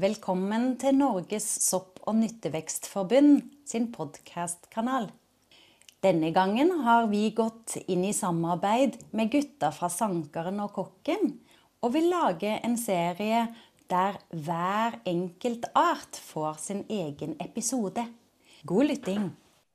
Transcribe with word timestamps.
Velkommen 0.00 0.78
til 0.80 0.94
Norges 0.96 1.44
sopp- 1.60 1.98
og 2.08 2.14
nyttevekstforbund 2.16 3.42
sin 3.68 3.90
podkastkanal. 3.92 5.10
Denne 6.00 6.30
gangen 6.32 6.70
har 6.86 7.10
vi 7.10 7.26
gått 7.36 7.74
inn 7.84 8.06
i 8.08 8.14
samarbeid 8.16 8.96
med 9.12 9.28
gutta 9.34 9.68
fra 9.68 9.90
Sankeren 9.92 10.62
og 10.64 10.72
Kokken, 10.78 11.34
og 11.84 11.92
vil 11.92 12.08
lage 12.08 12.54
en 12.64 12.78
serie 12.80 13.44
der 13.92 14.16
hver 14.32 14.96
enkelt 15.04 15.68
art 15.76 16.16
får 16.16 16.56
sin 16.64 16.86
egen 16.88 17.36
episode. 17.44 18.06
God 18.64 18.88
lytting. 18.94 19.28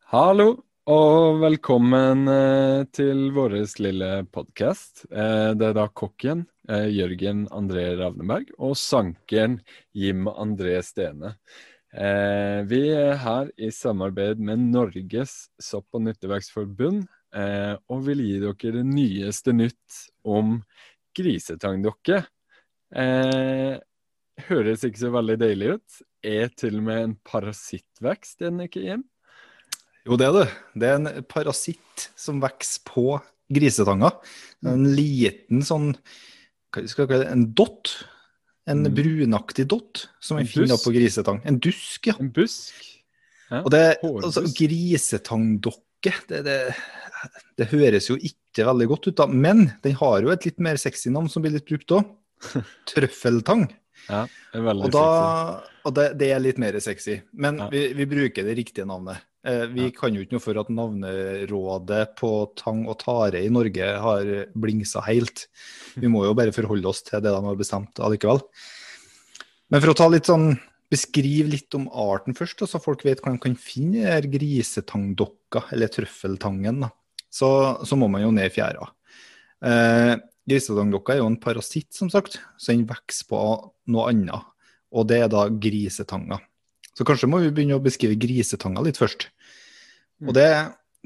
Hallo, 0.09 0.55
og 0.89 1.43
velkommen 1.45 2.25
eh, 2.25 2.89
til 2.89 3.27
vår 3.37 3.59
lille 3.85 4.11
podkast. 4.33 5.05
Det 5.13 5.69
er 5.69 5.77
da 5.77 5.85
kokken 5.93 6.47
eh, 6.69 6.87
Jørgen 6.93 7.45
André 7.55 7.89
Ravneberg 7.99 8.51
og 8.57 8.75
sankeren 8.79 9.59
Jim 9.95 10.27
André 10.31 10.77
Stene. 10.85 11.35
Eh, 11.93 12.61
vi 12.69 12.81
er 12.93 13.17
her 13.23 13.51
i 13.57 13.71
samarbeid 13.73 14.39
med 14.43 14.67
Norges 14.69 15.47
sopp- 15.61 15.97
og 15.97 16.05
nyttevekstforbund 16.07 17.05
og 17.37 18.05
vil 18.05 18.21
gi 18.23 18.37
dere 18.39 18.69
det 18.77 18.85
nyeste 18.87 19.51
nytt 19.53 19.97
om 20.25 20.55
grisetangdokke. 21.13 22.21
Høres 24.47 24.85
ikke 24.87 25.01
så 25.01 25.11
veldig 25.13 25.35
deilig 25.43 25.73
ut. 25.75 25.99
Er 26.25 26.49
til 26.57 26.79
og 26.79 26.87
med 26.87 27.03
en 27.03 27.15
parasittvekst, 27.27 28.41
er 28.41 28.49
den 28.49 28.63
ikke, 28.65 28.85
Jim? 28.87 29.03
Jo, 30.07 30.15
det 30.15 30.27
er 30.29 30.35
det. 30.37 30.47
Det 30.71 30.87
er 30.87 30.97
en 31.01 31.25
parasitt 31.27 32.07
som 32.15 32.39
vokser 32.39 32.83
på 32.87 33.19
grisetanga. 33.51 34.13
En 34.63 34.85
liten 34.95 35.63
sånn 35.67 35.91
en 36.75 37.53
dott. 37.53 38.03
En 38.67 38.83
Mm. 38.83 38.93
brunaktig 38.93 39.65
dott 39.67 40.09
som 40.19 40.37
En 40.37 40.43
vi 40.43 40.51
finner 40.51 40.75
på 40.75 40.91
grisetang. 40.91 41.41
En 41.45 41.57
dusk, 41.59 42.07
ja. 42.07 42.13
En 42.19 42.29
busk? 42.29 42.73
Ja, 43.49 43.61
Og 43.63 43.71
det, 43.71 43.97
altså, 44.03 44.41
grisetangdokke, 44.43 46.11
det, 46.27 46.43
det, 46.43 46.75
det 47.57 47.67
høres 47.71 48.09
jo 48.09 48.17
ikke 48.19 48.65
veldig 48.67 48.87
godt 48.91 49.07
ut, 49.07 49.15
da. 49.15 49.25
Men 49.27 49.71
den 49.83 49.95
har 49.95 50.21
jo 50.21 50.29
et 50.33 50.43
litt 50.45 50.59
mer 50.59 50.75
sexy 50.75 51.09
navn 51.09 51.29
som 51.31 51.41
blir 51.45 51.53
litt 51.55 51.65
brukt 51.65 51.87
òg. 51.95 52.09
Trøffeltang. 52.91 53.69
Ja, 54.09 54.25
det 54.51 54.59
er 54.59 54.65
veldig 54.67 54.85
Og, 54.85 54.91
da, 54.91 55.05
sexy. 55.07 55.79
og 55.87 55.95
det, 55.97 56.05
det 56.19 56.29
er 56.35 56.39
litt 56.43 56.59
mer 56.61 56.79
sexy. 56.83 57.21
Men 57.33 57.57
Ja. 57.63 57.69
vi, 57.71 57.85
vi 57.97 58.05
bruker 58.05 58.43
det 58.43 58.57
riktige 58.59 58.85
navnet. 58.85 59.23
Eh, 59.47 59.65
vi 59.71 59.91
kan 59.95 60.15
jo 60.15 60.23
ikke 60.23 60.35
noe 60.35 60.43
for 60.43 60.59
at 60.59 60.71
navnerådet 60.73 62.01
på 62.19 62.31
tang 62.59 62.83
og 62.89 62.97
tare 63.03 63.43
i 63.45 63.51
Norge 63.53 63.91
har 64.03 64.31
blingsa 64.57 65.03
helt. 65.07 65.45
Vi 65.95 66.11
må 66.11 66.25
jo 66.25 66.35
bare 66.35 66.55
forholde 66.55 66.89
oss 66.91 67.05
til 67.07 67.23
det 67.23 67.31
de 67.31 67.43
har 67.45 67.59
bestemt 67.59 68.01
allikevel. 68.03 68.43
Men 69.71 69.83
for 69.83 69.93
å 69.93 69.97
ta 69.97 70.09
litt 70.11 70.29
sånn 70.29 70.51
Beskriv 70.87 71.49
litt 71.51 71.75
om 71.75 71.89
arten 71.91 72.35
først, 72.37 72.61
så 72.63 72.79
folk 72.79 73.01
vet 73.03 73.19
hva 73.19 73.33
de 73.33 73.41
kan 73.43 73.57
finne 73.59 74.07
i 74.07 74.29
grisetangdokka, 74.31 75.65
eller 75.75 75.91
trøffeltangen. 75.91 76.85
Da. 76.85 76.93
Så, 77.27 77.49
så 77.83 77.97
må 77.99 78.07
man 78.07 78.23
jo 78.23 78.29
ned 78.31 78.47
i 78.47 78.53
fjæra. 78.55 78.87
Eh, 79.67 80.13
grisetangdokka 80.47 81.17
er 81.17 81.19
jo 81.19 81.27
en 81.27 81.39
parasitt, 81.43 81.89
som 81.91 82.07
sagt, 82.13 82.39
så 82.55 82.71
den 82.71 82.87
vokser 82.87 83.27
på 83.27 83.41
noe 83.91 84.05
annet. 84.13 84.47
Og 84.95 85.09
det 85.11 85.19
er 85.25 85.33
da 85.33 85.49
grisetanga. 85.51 86.39
Så 86.95 87.03
kanskje 87.05 87.27
må 87.29 87.43
vi 87.43 87.51
begynne 87.51 87.81
å 87.81 87.83
beskrive 87.83 88.15
grisetanga 88.17 88.85
litt 88.87 88.97
først. 88.97 89.27
Og 90.25 90.33
det, 90.33 90.49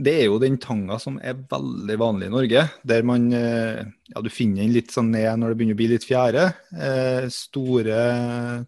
det 0.02 0.14
er 0.22 0.28
jo 0.30 0.40
den 0.42 0.58
tanga 0.62 0.98
som 1.02 1.18
er 1.20 1.40
veldig 1.52 1.98
vanlig 2.00 2.30
i 2.30 2.34
Norge, 2.34 2.64
der 2.88 3.06
man 3.08 3.28
eh, 3.36 3.82
ja, 4.10 4.24
du 4.24 4.30
finner 4.34 4.64
den 4.64 4.76
litt 4.76 4.94
sånn 4.94 5.12
ned 5.14 5.42
når 5.42 5.52
det 5.52 5.60
begynner 5.60 5.78
å 5.78 5.82
bli 5.82 5.90
litt 5.92 6.08
fjære. 6.08 6.46
Eh, 6.74 7.26
store 7.34 7.98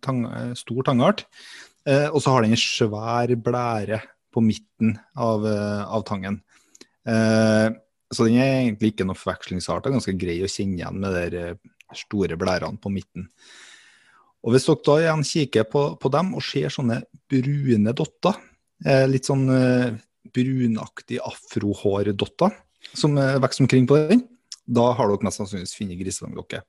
tang, 0.04 0.26
stor 0.60 0.90
tangart. 0.90 1.26
Eh, 1.88 2.10
og 2.10 2.20
så 2.24 2.36
har 2.36 2.46
den 2.46 2.58
en 2.58 2.62
svær 2.62 3.34
blære 3.46 4.02
på 4.34 4.44
midten 4.44 4.96
av, 5.14 5.44
av 5.46 6.02
tangen. 6.08 6.40
Så 7.06 8.26
den 8.26 8.40
er 8.42 8.64
egentlig 8.64 8.90
ikke 8.94 9.06
noe 9.06 9.20
forvekslingsart. 9.20 9.92
Ganske 9.94 10.16
grei 10.18 10.40
å 10.42 10.50
kjenne 10.50 10.80
igjen 10.80 10.98
med 11.04 11.36
de 11.36 11.44
store 12.00 12.34
blærene 12.42 12.82
på 12.82 12.90
midten. 12.90 13.28
Og 14.42 14.56
Hvis 14.56 14.66
dere 14.66 14.82
da 14.88 14.96
igjen 15.04 15.22
kikker 15.30 15.68
på, 15.70 15.84
på 16.02 16.12
dem 16.16 16.34
og 16.34 16.42
ser 16.48 16.74
sånne 16.74 17.04
brune 17.30 17.94
dotter, 17.94 18.42
litt 19.06 19.30
sånn 19.30 19.46
brunaktig 20.34 21.20
afrohårdotter 21.24 22.56
som 22.94 23.18
eh, 23.18 23.40
vokser 23.42 23.66
omkring 23.66 23.88
på 23.90 24.00
den, 24.10 24.24
da 24.64 24.92
har 24.96 25.10
dere 25.10 25.28
mest 25.28 25.42
sannsynligvis 25.42 25.76
funnet 25.78 26.00
grisetangdokke. 26.00 26.64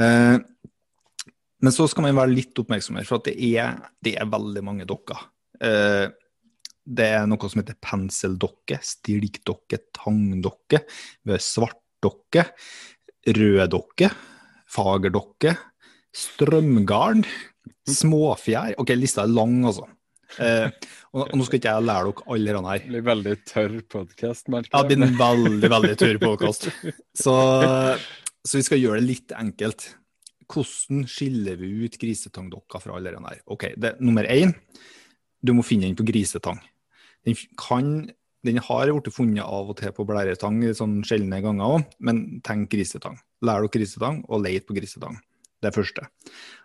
Eh, 0.00 0.36
men 1.64 1.72
så 1.72 1.86
skal 1.88 2.06
man 2.06 2.18
være 2.18 2.34
litt 2.34 2.58
oppmerksom 2.60 3.00
for 3.08 3.24
det 3.24 3.36
er, 3.48 3.78
det 4.04 4.16
er 4.20 4.30
veldig 4.30 4.62
mange 4.66 4.86
dokker. 4.88 5.22
Eh, 5.60 6.06
det 6.86 7.08
er 7.16 7.24
noe 7.26 7.50
som 7.50 7.62
heter 7.62 7.78
penseldokke, 7.82 8.78
stilkdokke, 8.84 9.80
tangdokke, 9.96 10.84
svartdokke, 11.42 12.44
røddokke, 13.26 14.10
fagerdokke, 14.70 15.56
strømgarn, 16.14 17.24
småfjær. 17.90 18.76
Ok, 18.78 18.94
lista 18.94 19.24
er 19.24 19.34
lang, 19.34 19.58
altså. 19.66 19.88
Eh, 20.42 20.66
og, 21.14 21.22
og 21.22 21.36
nå 21.38 21.46
skal 21.46 21.60
ikke 21.60 21.74
jeg 21.76 21.86
lære 21.86 22.10
dere 22.10 22.26
alle 22.34 22.56
disse 22.56 22.66
her. 22.66 22.82
Det 22.82 22.92
blir 22.92 23.06
veldig 23.10 23.34
tørr 23.50 23.76
podkast, 23.94 24.50
merker 24.52 24.74
Ja, 24.74 24.82
det 24.82 24.98
blir 24.98 25.06
en 25.06 25.20
veldig, 25.20 25.70
veldig 25.76 25.94
tørr 26.02 26.20
podkast. 26.22 26.68
Så, 27.16 27.36
så 28.46 28.58
vi 28.58 28.66
skal 28.66 28.82
gjøre 28.82 29.00
det 29.00 29.08
litt 29.08 29.34
enkelt. 29.36 29.88
Hvordan 30.52 31.06
skiller 31.10 31.58
vi 31.58 31.72
ut 31.86 31.98
grisetangdokka 32.00 32.82
fra 32.82 32.98
alle 32.98 33.14
disse 33.14 33.32
her? 33.32 33.42
Ok, 33.54 33.68
det, 33.80 33.96
Nummer 34.04 34.28
én, 34.30 34.54
du 35.42 35.54
må 35.56 35.64
finne 35.66 35.88
den 35.88 35.98
på 35.98 36.06
grisetang. 36.06 36.60
Den, 37.26 37.38
kan, 37.58 37.94
den 38.46 38.60
har 38.62 38.92
blitt 38.92 39.14
funnet 39.14 39.42
av 39.46 39.72
og 39.72 39.80
til 39.80 39.94
på 39.94 40.06
blæretang 40.06 40.60
sånn 40.78 41.00
sjeldne 41.06 41.40
ganger 41.42 41.78
òg, 41.78 41.88
men 41.98 42.42
tenk 42.46 42.70
grisetang. 42.74 43.18
Lær 43.46 43.64
dere 43.64 43.72
grisetang, 43.74 44.22
og 44.30 44.44
let 44.44 44.68
på 44.68 44.76
grisetang. 44.76 45.18
Det 45.62 45.70
er 45.70 45.74
første. 45.74 46.06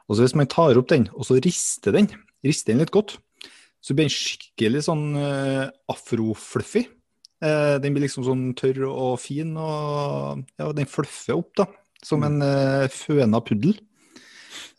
Og 0.08 0.18
så 0.18 0.26
Hvis 0.26 0.38
man 0.38 0.50
tar 0.52 0.78
opp 0.78 0.90
den, 0.92 1.08
og 1.16 1.26
så 1.26 1.40
rister 1.42 1.96
den, 1.96 2.10
rister 2.46 2.74
den 2.74 2.84
litt 2.84 2.94
godt, 2.94 3.18
så 3.82 3.96
blir 3.98 4.08
den 4.08 4.14
skikkelig 4.14 4.86
sånn 4.86 5.06
uh, 5.18 5.68
afrofluffy. 5.92 6.86
Uh, 7.42 7.78
den 7.82 7.96
blir 7.96 8.06
liksom 8.06 8.26
sånn 8.28 8.52
tørr 8.58 8.84
og 8.88 9.16
fin, 9.22 9.56
og 9.58 10.44
ja, 10.62 10.68
den 10.78 10.90
fluffer 10.90 11.40
opp, 11.40 11.56
da. 11.58 11.68
Som 12.06 12.26
en 12.26 12.42
uh, 12.46 12.86
føna 12.94 13.42
puddel. 13.46 13.76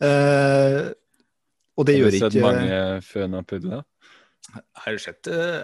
Eh, 0.03 0.91
og 1.73 1.87
det 1.87 1.97
gjør 1.97 2.17
ikke 2.17 2.27
Har 2.27 2.29
du 2.29 2.35
sett 2.35 2.37
ikke 2.37 2.47
mange 2.47 3.01
føna 3.07 3.41
pudler? 3.47 3.83
Jeg 4.53 4.83
har 4.83 4.97
sett 5.01 5.29
eh, 5.31 5.61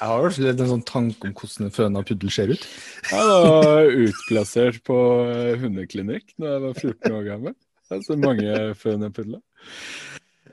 Jeg 0.00 0.08
har 0.08 0.38
litt 0.46 0.62
en 0.64 0.70
sånn 0.72 0.86
tanke 0.88 1.28
om 1.28 1.34
hvordan 1.36 1.68
en 1.68 1.74
føna 1.74 2.02
puddel 2.06 2.32
ser 2.34 2.54
ut. 2.54 2.64
Jeg 3.10 3.28
var 3.30 3.92
utplassert 4.06 4.80
på 4.88 4.96
hundeklinikk 5.60 6.34
da 6.40 6.56
jeg 6.56 6.64
var 6.64 6.80
14 6.80 7.18
år 7.18 7.28
gammel. 7.28 7.56
Jeg 7.84 7.98
har 7.98 8.06
sett 8.08 8.24
mange 8.24 8.58
føna 8.80 9.12
pudler. 9.14 9.44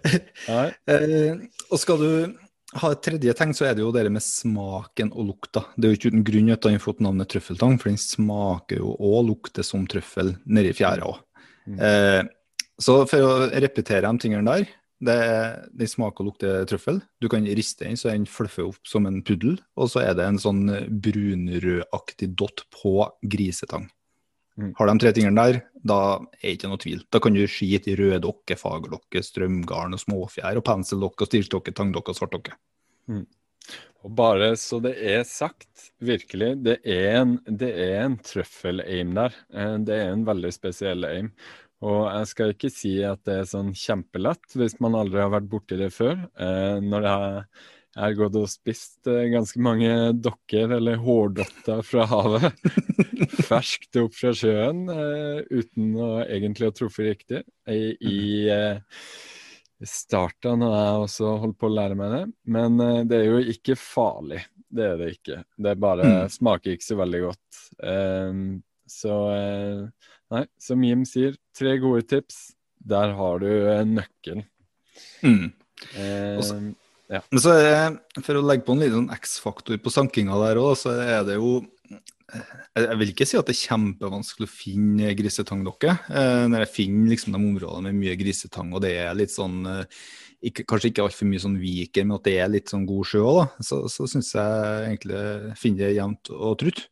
Eh, 0.91 1.37
og 1.69 1.79
skal 1.79 2.01
du 2.01 2.11
ha 2.79 2.91
et 2.93 3.01
tredje 3.03 3.33
tegn, 3.37 3.53
så 3.55 3.67
er 3.67 3.75
det 3.75 3.83
jo 3.83 3.91
det 3.93 4.05
med 4.11 4.23
smaken 4.23 5.11
og 5.11 5.31
lukta. 5.31 5.65
Det 5.75 5.87
er 5.87 5.93
jo 5.93 5.99
ikke 5.99 6.11
uten 6.13 6.25
grunn 6.27 6.51
at 6.55 6.65
den 6.65 6.77
har 6.77 6.83
fått 6.83 7.01
navnet 7.03 7.29
trøffeltang, 7.31 7.77
for 7.81 7.91
den 7.91 7.99
smaker 8.01 8.81
jo 8.81 8.93
og 8.95 9.25
lukter 9.27 9.65
som 9.67 9.87
trøffel 9.89 10.35
nedi 10.47 10.73
fjæra 10.77 11.09
òg. 11.09 11.19
Mm. 11.67 11.81
Eh, 11.87 12.21
så 12.81 13.01
for 13.09 13.27
å 13.27 13.33
repetere 13.51 14.07
de 14.07 14.23
tingene 14.23 14.47
der, 14.47 14.69
det 15.01 15.17
den 15.77 15.89
smaker 15.89 16.23
og 16.23 16.31
lukter 16.31 16.67
trøffel. 16.69 17.01
Du 17.21 17.27
kan 17.31 17.45
riste 17.45 17.87
den 17.87 17.99
så 17.99 18.13
den 18.13 18.27
fluffer 18.29 18.69
opp 18.69 18.79
som 18.87 19.07
en 19.09 19.21
puddel, 19.25 19.57
og 19.75 19.91
så 19.93 20.05
er 20.05 20.15
det 20.17 20.27
en 20.27 20.41
sånn 20.41 20.63
brunrødaktig 21.03 22.31
dott 22.37 22.65
på 22.73 23.01
grisetang. 23.21 23.89
Mm. 24.61 24.71
Har 24.77 24.89
de 24.89 24.95
tre 25.01 25.11
tingene 25.17 25.43
der, 25.43 25.59
da 25.87 25.99
er 26.41 26.53
ikke 26.53 26.69
noe 26.69 26.81
tvil. 26.81 27.03
Da 27.09 27.21
kan 27.23 27.35
du 27.35 27.41
skite 27.49 27.93
i 27.93 27.97
røddokke, 27.97 28.57
fagerdokke, 28.59 29.23
strømgarn 29.25 29.97
og 29.97 30.03
småfjær 30.03 30.59
og 30.61 30.65
penseldokke, 30.67 31.27
stilstokke, 31.29 31.73
tangdokke 31.77 32.13
og 32.13 32.19
svartdokke. 32.19 32.53
Og 34.01 34.13
bare 34.17 34.53
så 34.57 34.79
det 34.81 34.93
er 35.13 35.25
sagt, 35.29 35.89
virkelig, 36.01 36.53
det 36.65 36.77
er 36.85 37.19
en, 37.23 37.35
det 37.45 37.73
er 37.83 38.05
en 38.05 38.15
trøffel-aim 38.25 39.17
der. 39.17 39.35
Eh, 39.53 39.75
Det 39.89 39.97
er 39.97 40.13
en 40.13 40.25
veldig 40.25 40.53
spesiell 40.53 41.05
aim. 41.09 41.33
Og 41.81 42.05
jeg 42.05 42.29
skal 42.29 42.53
ikke 42.53 42.69
si 42.69 42.95
at 43.05 43.23
det 43.25 43.39
er 43.41 43.47
sånn 43.49 43.71
kjempelett 43.73 44.53
hvis 44.53 44.75
man 44.83 44.93
aldri 44.99 45.17
har 45.17 45.31
vært 45.33 45.49
borti 45.49 45.79
det 45.79 45.89
før. 45.95 46.19
Når 46.37 47.05
det 47.07 47.13
jeg 47.15 47.39
jeg 47.91 48.03
har 48.05 48.13
gått 48.15 48.37
og 48.39 48.47
spist 48.47 49.07
eh, 49.11 49.25
ganske 49.33 49.59
mange 49.63 49.89
dokker, 50.23 50.71
eller 50.77 50.99
hårdotter 51.03 51.81
fra 51.83 52.05
havet, 52.07 52.53
ferskt 53.49 53.99
opp 53.99 54.15
fra 54.15 54.31
sjøen, 54.37 54.85
eh, 54.93 55.41
uten 55.51 55.89
å 55.99 56.09
egentlig 56.23 56.69
å 56.71 56.75
truffe 56.77 57.03
riktig. 57.09 57.41
I, 57.67 57.81
i 57.99 58.21
eh, 58.53 58.79
starten 59.83 60.63
har 60.63 60.77
jeg 60.77 61.03
også 61.07 61.33
holdt 61.43 61.59
på 61.59 61.67
å 61.67 61.75
lære 61.75 61.97
meg 61.99 62.15
det, 62.15 62.23
men 62.55 62.79
det 63.09 63.17
er 63.19 63.29
jo 63.31 63.43
ikke 63.55 63.75
farlig. 63.79 64.43
Det 64.71 64.85
er 64.87 64.99
det 65.01 65.09
ikke. 65.17 65.41
Det 65.59 65.73
bare 65.83 66.05
Mm. 66.07 66.29
smaker 66.31 66.71
ikke 66.77 66.85
så 66.87 66.95
veldig 67.01 67.19
godt. 67.25 67.57
Så 68.87 69.15
nei, 70.31 70.43
som 70.61 70.83
Jim 70.85 71.01
sier, 71.07 71.35
tre 71.57 71.73
gode 71.83 72.05
tips. 72.07 72.53
Der 72.79 73.11
har 73.17 73.41
du 73.43 73.49
nøkkelen. 73.89 74.45
Mm. 75.25 75.51
Eh, 75.97 76.39
ja. 77.11 77.21
Men 77.27 77.43
så 77.43 77.53
er 77.59 77.99
For 78.23 78.39
å 78.39 78.45
legge 78.45 78.65
på 78.67 78.75
en 78.75 78.83
liten 78.85 79.11
X-faktor 79.17 79.79
på 79.83 79.93
sankinga 79.93 80.39
der 80.45 80.61
òg, 80.61 80.73
så 80.79 80.95
er 80.95 81.25
det 81.27 81.37
jo 81.39 81.59
Jeg 82.31 82.85
jeg 82.87 82.97
vil 83.01 83.09
ikke 83.11 83.27
si 83.27 83.35
at 83.35 83.49
det 83.49 83.57
er 83.57 83.65
kjempevanskelig 83.67 84.47
å 84.47 84.51
finne 84.51 85.09
grisetangdokker. 85.19 86.05
Eh, 86.07 86.43
når 86.47 86.63
jeg 86.63 86.75
finner 86.77 87.11
liksom 87.11 87.33
de 87.35 87.41
områdene 87.41 87.91
med 87.91 87.99
mye 87.99 88.13
grisetang, 88.15 88.69
og 88.71 88.85
det 88.85 88.93
er 89.01 89.17
litt 89.19 89.33
sånn 89.33 89.65
eh, 89.67 89.97
ikke, 90.47 90.63
Kanskje 90.69 90.93
ikke 90.93 91.03
altfor 91.03 91.27
mye 91.27 91.41
sånn 91.43 91.57
viker, 91.59 92.05
men 92.07 92.15
at 92.15 92.29
det 92.29 92.37
er 92.39 92.53
litt 92.53 92.71
sånn 92.71 92.87
god 92.89 93.09
sjø 93.11 93.25
òg. 93.27 93.57
Så, 93.67 93.81
så 93.91 94.07
syns 94.09 94.31
jeg 94.37 94.87
egentlig 94.87 95.57
finner 95.59 95.83
det 95.83 95.97
jevnt 95.99 96.31
og 96.33 96.55
trutt. 96.63 96.85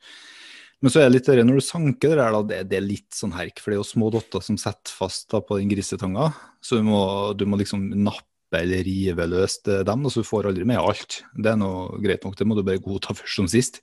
Men 0.79 0.93
så 0.93 1.01
er 1.01 1.09
det 1.09 1.17
litt 1.17 1.27
det 1.27 1.43
når 1.43 1.59
du 1.59 1.65
sanker 1.65 2.13
det 2.13 2.19
der, 2.21 2.35
da, 2.35 2.41
det, 2.51 2.59
det 2.71 2.77
er 2.77 2.85
litt 2.85 3.15
sånn 3.15 3.33
herk. 3.35 3.59
For 3.59 3.71
det 3.71 3.79
er 3.79 3.81
jo 3.81 3.89
små 3.89 4.11
dotter 4.15 4.43
som 4.43 4.59
setter 4.59 4.93
fast 4.95 5.27
da, 5.33 5.41
på 5.43 5.57
den 5.59 5.71
grisetanga. 5.71 6.29
Så 6.63 6.79
du 6.79 6.85
må, 6.87 7.01
du 7.35 7.43
må 7.49 7.59
liksom 7.59 7.89
nappe 7.99 8.28
eller 8.57 8.83
rive 8.87 9.27
løs 9.29 9.59
dem, 9.65 10.05
og 10.05 10.13
så 10.13 10.23
du 10.23 10.27
får 10.27 10.49
aldri 10.49 10.65
med 10.67 10.81
alt. 10.81 11.21
Det 11.37 11.51
er 11.51 11.59
noe 11.59 11.99
greit 12.01 12.25
nok, 12.25 12.37
det 12.39 12.47
må 12.49 12.57
du 12.57 12.65
bare 12.65 12.81
godta 12.83 13.15
først 13.19 13.41
som 13.41 13.49
sist. 13.51 13.81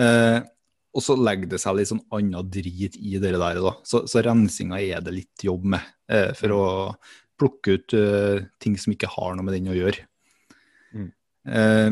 Eh, 0.00 0.40
og 0.92 1.04
så 1.04 1.16
legger 1.16 1.48
det 1.54 1.60
seg 1.60 1.76
litt 1.78 1.88
sånn 1.88 2.04
annen 2.12 2.48
drit 2.52 2.96
i 3.00 3.16
det 3.16 3.32
der, 3.32 3.60
da. 3.64 3.74
Så, 3.88 4.04
så 4.08 4.24
rensinga 4.24 4.80
er 4.80 5.04
det 5.04 5.14
litt 5.16 5.44
jobb 5.44 5.68
med, 5.74 5.92
eh, 6.12 6.32
for 6.36 6.56
å 6.56 6.64
plukke 7.40 7.76
ut 7.76 7.94
eh, 7.96 8.48
ting 8.62 8.76
som 8.78 8.92
ikke 8.94 9.10
har 9.14 9.36
noe 9.36 9.46
med 9.46 9.56
den 9.56 9.72
å 9.72 9.78
gjøre. 9.78 10.04
Mm. 10.92 11.08
Eh, 11.48 11.88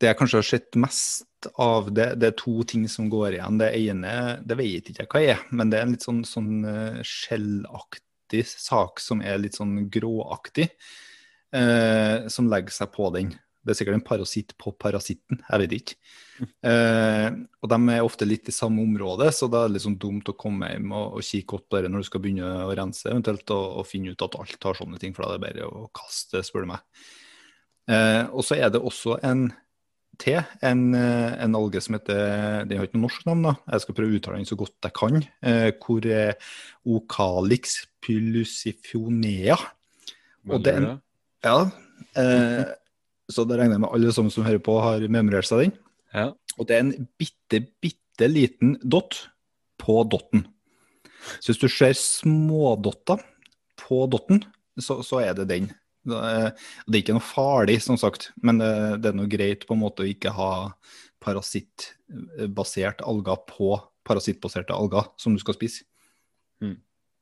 det 0.00 0.08
jeg 0.08 0.18
kanskje 0.18 0.40
har 0.40 0.48
sett 0.48 0.78
mest 0.80 1.50
av, 1.60 1.90
det, 1.92 2.14
det 2.20 2.30
er 2.30 2.38
to 2.38 2.62
ting 2.68 2.86
som 2.88 3.10
går 3.12 3.36
igjen. 3.36 3.60
Det 3.60 3.70
ene 3.76 4.14
det 4.46 4.56
vet 4.60 4.90
ikke 4.90 5.04
jeg 5.04 5.12
hva 5.12 5.22
er, 5.34 5.44
men 5.52 5.72
det 5.72 5.78
er 5.78 5.86
en 5.86 5.94
litt 5.94 6.06
sånn, 6.06 6.22
sånn 6.28 6.64
eh, 6.68 7.00
skjellaktig 7.06 8.44
sak 8.48 9.02
som 9.02 9.20
er 9.24 9.40
litt 9.42 9.58
sånn 9.58 9.88
gråaktig, 9.92 10.70
eh, 11.56 12.26
som 12.32 12.50
legger 12.50 12.74
seg 12.74 12.90
på 12.94 13.10
den. 13.14 13.32
Det 13.60 13.74
er 13.74 13.76
sikkert 13.76 13.98
en 13.98 14.06
parasitt 14.06 14.54
på 14.60 14.72
parasitten, 14.80 15.42
jeg 15.44 15.62
vet 15.62 15.74
ikke. 15.76 15.96
Eh, 16.64 17.26
og 17.60 17.68
de 17.68 17.78
er 17.92 18.06
ofte 18.06 18.28
litt 18.28 18.48
i 18.48 18.54
samme 18.56 18.80
område, 18.80 19.28
så 19.36 19.50
da 19.52 19.66
er 19.66 19.74
det 19.74 19.82
sånn 19.84 19.98
dumt 20.00 20.30
å 20.32 20.36
komme 20.40 20.70
hjem 20.70 20.94
og, 20.96 21.18
og 21.18 21.26
kikke 21.26 21.50
godt 21.52 21.66
på 21.68 21.82
det 21.82 21.90
når 21.92 22.00
du 22.00 22.08
skal 22.08 22.22
begynne 22.24 22.52
å 22.64 22.70
rense, 22.78 23.04
eventuelt 23.10 23.52
og, 23.52 23.66
og 23.82 23.88
finne 23.88 24.14
ut 24.14 24.24
at 24.24 24.38
alt 24.40 24.68
har 24.70 24.80
sånne 24.80 25.00
ting, 25.02 25.12
for 25.16 25.26
da 25.26 25.34
er 25.34 25.42
det 25.42 25.44
bare 25.44 25.68
å 25.68 25.90
kaste, 25.96 26.40
spør 26.46 26.64
du 26.64 26.70
meg. 26.72 27.02
Eh, 27.90 28.22
og 28.30 28.46
så 28.46 28.56
er 28.56 28.72
det 28.72 28.80
også 28.80 29.18
en 29.26 29.50
til, 30.20 30.40
en, 30.64 30.82
eh, 30.94 31.34
en 31.44 31.56
alge 31.56 31.80
som 31.80 31.96
heter 31.96 32.66
Den 32.68 32.78
har 32.78 32.88
ikke 32.88 32.98
noe 32.98 33.08
norsk 33.08 33.28
navn, 33.28 33.44
da. 33.46 33.54
Jeg 33.72 33.84
skal 33.84 33.96
prøve 33.96 34.12
å 34.12 34.18
uttale 34.18 34.40
den 34.40 34.48
så 34.48 34.58
godt 34.60 34.88
jeg 34.88 34.96
kan. 34.96 35.20
Eh, 35.40 35.70
hvor 35.80 36.08
er 36.08 36.34
Ocalix 36.84 37.78
pylusifonea. 38.04 39.56
Og 40.48 40.64
det 40.64 40.74
er 40.74 40.84
bra. 40.86 40.98
Ja, 41.46 41.70
eh, 42.18 42.68
så 43.30 43.46
da 43.46 43.56
regner 43.58 43.78
jeg 43.78 43.84
med 43.84 43.94
alle 43.94 44.12
som, 44.14 44.30
som 44.32 44.44
hører 44.46 44.62
på, 44.64 44.76
har 44.82 45.04
memorert 45.12 45.48
seg 45.48 45.64
den. 45.64 45.74
Ja. 46.14 46.30
Og 46.58 46.68
det 46.68 46.76
er 46.76 46.84
en 46.84 47.08
bitte, 47.20 47.62
bitte 47.82 48.28
liten 48.28 48.74
dott 48.82 49.22
på 49.80 50.02
dotten. 50.10 50.46
Så 51.38 51.52
hvis 51.52 51.60
du 51.62 51.68
ser 51.70 51.94
smådotter 51.96 53.22
på 53.80 54.02
dotten, 54.10 54.42
så, 54.80 55.00
så 55.06 55.22
er 55.22 55.36
det 55.38 55.50
den. 55.50 55.70
Det 56.08 56.16
er, 56.16 56.50
det 56.88 56.96
er 56.96 57.02
ikke 57.02 57.16
noe 57.16 57.24
farlig, 57.24 57.78
som 57.84 57.98
sagt, 58.00 58.30
men 58.42 58.60
det, 58.60 58.72
det 59.04 59.12
er 59.12 59.18
noe 59.18 59.30
greit 59.30 59.66
på 59.68 59.76
en 59.76 59.82
måte 59.82 60.04
å 60.04 60.10
ikke 60.10 60.32
ha 60.34 60.52
parasittbasert 61.20 63.04
alger 63.04 63.42
på 63.48 63.74
parasittbaserte 64.08 64.74
alger 64.74 65.10
som 65.20 65.36
du 65.36 65.42
skal 65.42 65.56
spise. 65.58 65.84
Mm. 66.64 66.78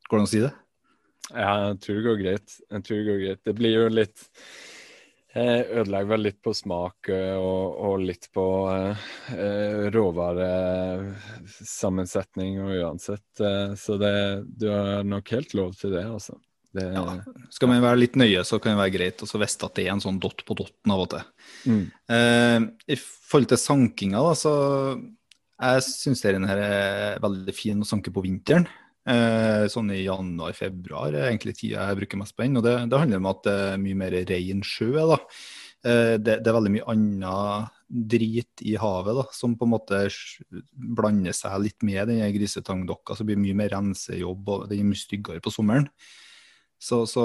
Går 0.09 0.17
det 0.17 0.23
an 0.23 0.29
å 0.29 0.31
si 0.31 0.43
det? 0.45 0.53
Ja, 1.35 1.69
jeg 1.69 1.79
tror 1.85 1.95
det 1.99 2.07
går 2.07 2.19
greit. 2.23 2.49
Jeg 2.71 2.81
tror 2.87 2.97
det 2.97 3.09
går 3.11 3.21
greit. 3.25 3.43
Det 3.45 3.55
blir 3.59 3.73
jo 3.75 3.89
litt 3.93 4.19
eh, 5.37 5.61
Ødelegger 5.81 6.11
vel 6.15 6.23
litt 6.29 6.41
på 6.45 6.53
smak 6.57 6.99
eh, 7.13 7.37
og, 7.37 7.65
og 7.89 7.95
litt 8.05 8.27
på 8.35 8.47
eh, 8.73 8.97
eh, 9.37 9.81
råvaresammensetning 9.95 12.53
og 12.65 12.71
uansett. 12.81 13.31
Så 13.79 13.93
det, 14.01 14.17
du 14.49 14.67
har 14.73 15.05
nok 15.07 15.27
helt 15.37 15.53
lov 15.59 15.71
til 15.79 15.91
det, 15.99 16.07
altså. 16.09 16.35
Det, 16.73 16.83
Ja. 16.93 17.23
Skal 17.51 17.69
man 17.71 17.83
være 17.83 17.99
litt 18.03 18.17
nøye, 18.21 18.43
så 18.45 18.59
kan 18.61 18.73
det 18.75 18.83
være 18.83 18.97
greit 18.99 19.23
å 19.25 19.41
vite 19.41 19.67
at 19.67 19.75
det 19.79 19.87
er 19.87 19.93
en 19.95 20.05
sånn 20.05 20.21
dott 20.21 20.45
på 20.47 20.55
dotten 20.59 20.93
av 20.93 21.01
og 21.05 21.11
til. 21.15 21.25
Mm. 21.69 21.85
Eh, 22.13 22.59
I 22.93 22.97
forhold 23.01 23.49
til 23.53 23.61
sankinga, 23.63 24.21
da, 24.25 24.33
så 24.37 24.53
jeg 25.59 25.87
syns 25.87 26.23
denne 26.23 26.51
her 26.51 26.61
er 26.63 27.23
veldig 27.25 27.55
fin 27.57 27.83
å 27.83 27.89
sanke 27.89 28.11
på 28.15 28.25
vinteren. 28.27 28.67
Eh, 29.09 29.65
sånn 29.73 29.89
i 29.95 30.03
januar-februar 30.03 31.15
er 31.15 31.31
egentlig 31.31 31.55
tida 31.57 31.87
jeg 31.89 32.01
bruker 32.03 32.21
mest 32.21 32.37
på 32.37 32.45
den. 32.45 32.59
Og 32.61 32.67
det, 32.67 32.75
det 32.91 33.01
handler 33.01 33.23
om 33.23 33.31
at 33.31 33.43
det 33.47 33.57
er 33.71 33.81
mye 33.81 33.99
mer 34.03 34.17
ren 34.29 34.63
sjø. 34.67 34.93
da. 34.99 35.19
Eh, 35.87 36.15
det, 36.21 36.41
det 36.43 36.51
er 36.51 36.57
veldig 36.59 36.75
mye 36.75 36.89
annet 36.93 37.75
drit 37.89 38.65
i 38.69 38.75
havet 38.77 39.17
da, 39.17 39.25
som 39.33 39.55
på 39.57 39.65
en 39.65 39.73
måte 39.73 40.03
blander 40.75 41.33
seg 41.37 41.57
litt 41.65 41.87
med 41.87 42.11
den 42.11 42.21
grisetangdokka. 42.37 43.17
Så 43.17 43.25
det 43.25 43.33
blir 43.33 43.43
mye 43.47 43.57
mer 43.57 43.73
rensejobb, 43.73 44.55
og 44.55 44.67
den 44.69 44.83
er 44.83 44.91
mye 44.91 45.01
styggere 45.01 45.45
på 45.45 45.55
sommeren. 45.55 45.89
Så, 46.79 47.03
så 47.11 47.25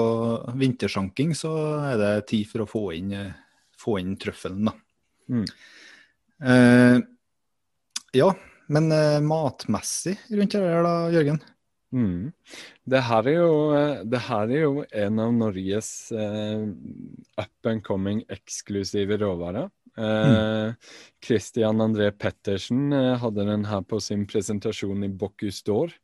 vintersanking 0.58 1.34
så 1.38 1.52
er 1.92 2.00
det 2.00 2.14
tid 2.32 2.48
for 2.50 2.64
å 2.64 2.70
få 2.70 2.84
inn, 2.96 3.12
få 3.78 4.00
inn 4.00 4.16
trøffelen, 4.18 4.70
da. 4.70 4.74
Mm. 5.30 5.44
Eh, 6.44 6.96
ja, 8.18 8.32
men 8.72 8.90
eh, 8.92 9.20
matmessig 9.24 10.16
rundt 10.32 10.56
her 10.58 10.82
da, 10.84 10.94
Jørgen? 11.14 11.38
Mm. 11.94 12.32
Det 12.90 13.00
her 13.06 13.28
er 13.30 13.36
jo, 13.38 13.54
det 14.10 14.20
her 14.26 14.50
er 14.50 14.64
jo 14.64 14.84
en 15.04 15.22
av 15.22 15.34
Norges 15.36 15.90
eh, 16.12 16.64
up 17.38 17.70
and 17.70 17.84
coming 17.86 18.24
eksklusive 18.34 19.18
råvarer. 19.22 19.70
Eh, 19.96 20.72
Christian 21.22 21.80
André 21.80 22.10
Pettersen 22.10 22.92
eh, 22.92 23.14
hadde 23.22 23.46
den 23.46 23.64
her 23.70 23.84
på 23.86 24.00
sin 24.02 24.26
presentasjon 24.26 25.06
i 25.06 25.08
Bocuse 25.08 25.62
d'Or, 25.66 25.94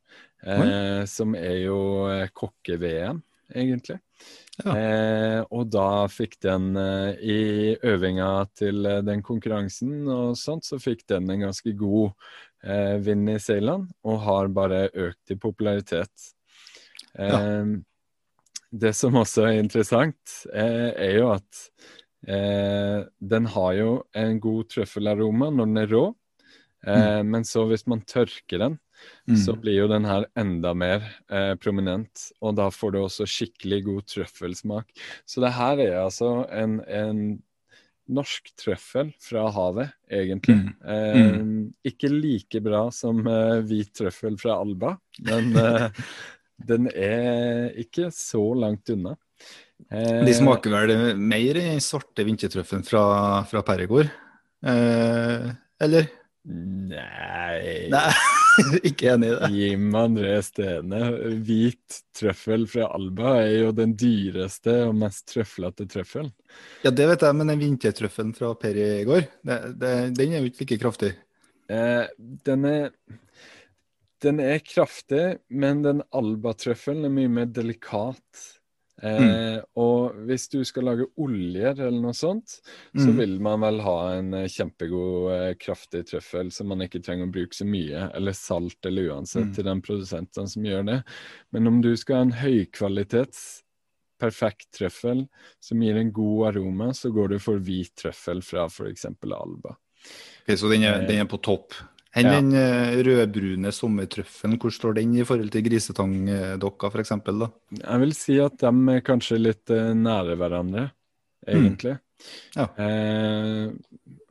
eh, 0.45 1.03
som 1.11 1.35
er 1.35 1.57
jo 1.65 1.81
eh, 2.07 2.29
kokke-VM, 2.31 3.19
egentlig. 3.51 3.99
Ja. 4.61 4.75
Eh, 4.77 5.39
og 5.49 5.71
da 5.73 6.05
fikk 6.11 6.37
den 6.45 6.71
eh, 6.77 7.19
i 7.19 7.39
øvinga 7.87 8.29
til 8.55 8.85
eh, 8.85 9.01
den 9.03 9.23
konkurransen 9.25 10.05
og 10.07 10.37
sånt, 10.39 10.67
så 10.67 10.79
fikk 10.79 11.03
den 11.11 11.29
en 11.31 11.47
ganske 11.47 11.73
god 11.75 12.13
eh, 12.63 12.97
i 12.97 13.39
seilene, 13.39 13.89
og 14.03 14.19
har 14.25 14.47
bare 14.47 14.89
økt 14.93 15.31
i 15.31 15.35
popularitet. 15.35 16.33
Eh, 17.17 17.77
Det 18.71 18.93
som 18.95 19.17
også 19.19 19.49
er 19.49 19.59
interessant, 19.59 20.45
eh, 20.53 20.93
er 20.95 21.17
jo 21.17 21.31
at 21.33 21.57
eh, 22.25 23.03
den 23.19 23.45
har 23.45 23.73
jo 23.73 24.05
en 24.15 24.39
god 24.39 24.69
trøffelaroma 24.69 25.49
når 25.51 25.65
den 25.65 25.77
er 25.81 25.91
rå, 25.91 26.15
eh, 26.87 27.21
men 27.21 27.43
så 27.43 27.65
hvis 27.67 27.83
man 27.85 27.99
tørker 28.07 28.59
den, 28.63 28.79
så 29.35 29.55
blir 29.59 29.79
jo 29.81 29.87
den 29.89 30.05
her 30.05 30.27
enda 30.37 30.71
mer 30.73 31.01
eh, 31.27 31.55
prominent, 31.59 32.31
og 32.39 32.55
da 32.55 32.69
får 32.69 32.91
du 32.93 32.99
også 33.01 33.25
skikkelig 33.27 33.83
god 33.83 34.07
trøffelsmak. 34.07 34.87
Så 35.25 35.41
det 35.41 35.51
her 35.51 35.79
er 35.79 36.03
altså 36.05 36.47
en, 36.53 36.79
en 36.87 37.41
norsk 38.13 38.51
trøffel 38.59 39.09
fra 39.21 39.45
havet, 39.55 39.93
egentlig. 40.11 40.57
Mm. 40.59 40.69
Eh, 40.95 41.89
ikke 41.91 42.09
like 42.11 42.61
bra 42.65 42.85
som 42.95 43.23
eh, 43.27 43.59
hvit 43.67 43.91
trøffel 43.97 44.37
fra 44.41 44.59
Alba, 44.61 44.93
men 45.27 45.51
eh, 45.57 45.87
den 46.71 46.89
er 46.91 47.71
ikke 47.81 48.09
så 48.15 48.43
langt 48.59 48.91
unna. 48.93 49.15
Eh, 49.89 50.21
De 50.27 50.33
smaker 50.37 50.75
vel 50.75 51.15
mer 51.17 51.57
i 51.61 51.67
svarte 51.81 52.25
vintertrøffelen 52.27 52.85
fra, 52.87 53.05
fra 53.49 53.63
Perregård, 53.67 54.11
Eh, 54.61 55.47
eller? 55.81 56.05
Nei, 56.45 57.87
Nei, 57.89 58.11
ikke 58.89 59.13
enig 59.13 59.31
i 59.31 59.35
det. 59.35 59.49
Jim 59.55 59.95
André 59.97 60.35
Stene. 60.45 61.01
Hvit 61.45 61.99
trøffel 62.17 62.67
fra 62.69 62.89
Alba 62.95 63.35
er 63.41 63.55
jo 63.65 63.73
den 63.75 63.95
dyreste 63.99 64.75
og 64.87 64.95
mest 65.01 65.25
trøflete 65.31 65.87
trøffelen. 65.91 66.31
Ja, 66.85 66.93
det 66.93 67.07
vet 67.11 67.25
jeg, 67.25 67.37
men 67.37 67.51
den 67.51 67.61
vintertrøffelen 67.61 68.33
fra 68.37 68.53
Per 68.59 68.77
det, 68.77 69.59
det, 69.81 69.91
den 70.17 70.33
er 70.33 70.41
jo 70.41 70.51
ikke 70.51 70.65
like 70.65 70.79
kraftig. 70.85 71.11
Eh, 71.71 72.05
den 72.45 72.65
er 72.65 72.89
Den 74.21 74.39
er 74.39 74.59
kraftig, 74.61 75.39
men 75.49 75.79
den 75.81 76.03
albatrøffelen 76.13 77.07
er 77.07 77.13
mye 77.13 77.29
mer 77.39 77.47
delikat. 77.49 78.43
Eh, 79.03 79.61
Og 79.81 80.13
hvis 80.27 80.47
du 80.51 80.59
skal 80.67 80.83
lage 80.83 81.07
olje 81.17 81.71
eller 81.71 82.01
noe 82.01 82.13
sånt, 82.13 82.59
så 82.95 83.07
Mm. 83.09 83.17
vil 83.17 83.39
man 83.39 83.61
vel 83.61 83.79
ha 83.81 84.13
en 84.17 84.33
eh, 84.33 84.47
kjempegod, 84.47 85.31
eh, 85.31 85.53
kraftig 85.55 86.05
trøffel 86.09 86.51
som 86.51 86.67
man 86.67 86.79
ikke 86.81 87.01
trenger 87.01 87.25
å 87.25 87.31
bruke 87.31 87.53
så 87.55 87.65
mye, 87.65 88.11
eller 88.15 88.31
salt 88.33 88.85
eller 88.85 89.09
uansett, 89.09 89.47
Mm. 89.47 89.55
til 89.55 89.63
den 89.63 89.81
produsenten 89.81 90.47
som 90.47 90.63
gjør 90.63 90.85
det. 90.85 91.03
Men 91.51 91.67
om 91.67 91.81
du 91.81 91.95
skal 91.97 92.15
ha 92.15 92.21
en 92.21 92.31
høykvalitets 92.31 93.63
perfekt 94.19 94.71
trøffel 94.77 95.27
som 95.59 95.81
gir 95.81 95.95
en 95.97 96.11
god 96.11 96.53
aroma, 96.55 96.89
så 96.93 97.11
går 97.11 97.29
du 97.29 97.39
for 97.39 97.57
hvit 97.59 97.95
trøffel 97.95 98.43
fra 98.43 98.65
f.eks. 98.69 99.05
Alba. 99.05 99.77
Okay, 100.43 100.55
så 100.55 100.69
den 100.69 100.83
er, 100.83 101.05
den 101.07 101.19
er 101.21 101.25
på 101.29 101.41
topp 101.41 101.73
Enn 102.11 102.27
Ja. 102.27 102.31
den 102.41 102.51
eh, 102.59 102.97
rødbrune 103.07 103.71
sommertrøffelen, 103.71 104.57
hvor 104.59 104.73
står 104.75 104.97
den 104.99 105.13
i 105.15 105.23
forhold 105.23 105.51
til 105.53 105.63
grisetangdokka 105.63 106.89
f.eks.? 106.91 107.13
Jeg 107.79 107.99
vil 108.03 108.15
si 108.17 108.35
at 108.43 108.57
de 108.59 108.71
er 108.95 109.05
kanskje 109.07 109.39
litt 109.39 109.71
eh, 109.71 109.93
nære 109.95 110.35
hverandre, 110.35 110.89
egentlig. 111.47 111.95
Ja. 112.57 112.67
Eh, 112.75 113.71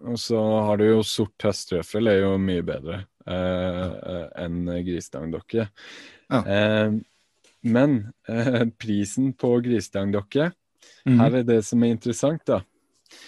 og 0.05 0.21
så 0.21 0.41
har 0.67 0.81
du 0.81 0.87
jo 0.91 1.01
sort 1.07 1.41
høsttrøffel, 1.49 2.13
er 2.13 2.21
jo 2.27 2.37
mye 2.41 2.65
bedre 2.69 3.01
eh, 3.25 3.89
ja. 3.89 4.23
enn 4.45 4.61
grisetangdokke. 4.85 5.69
Ja. 6.29 6.45
Eh, 6.45 7.01
men 7.73 7.99
eh, 8.29 8.65
prisen 8.81 9.33
på 9.41 9.57
grisetangdokke, 9.65 10.53
mm. 11.09 11.19
her 11.21 11.41
er 11.41 11.49
det 11.49 11.63
som 11.65 11.83
er 11.85 11.97
interessant, 11.97 12.45
da, 12.49 12.61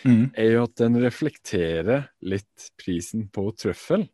mm. 0.05 0.25
er 0.37 0.59
jo 0.59 0.65
at 0.69 0.77
den 0.81 1.01
reflekterer 1.03 2.11
litt 2.25 2.73
prisen 2.81 3.29
på 3.33 3.49
trøffel. 3.57 4.07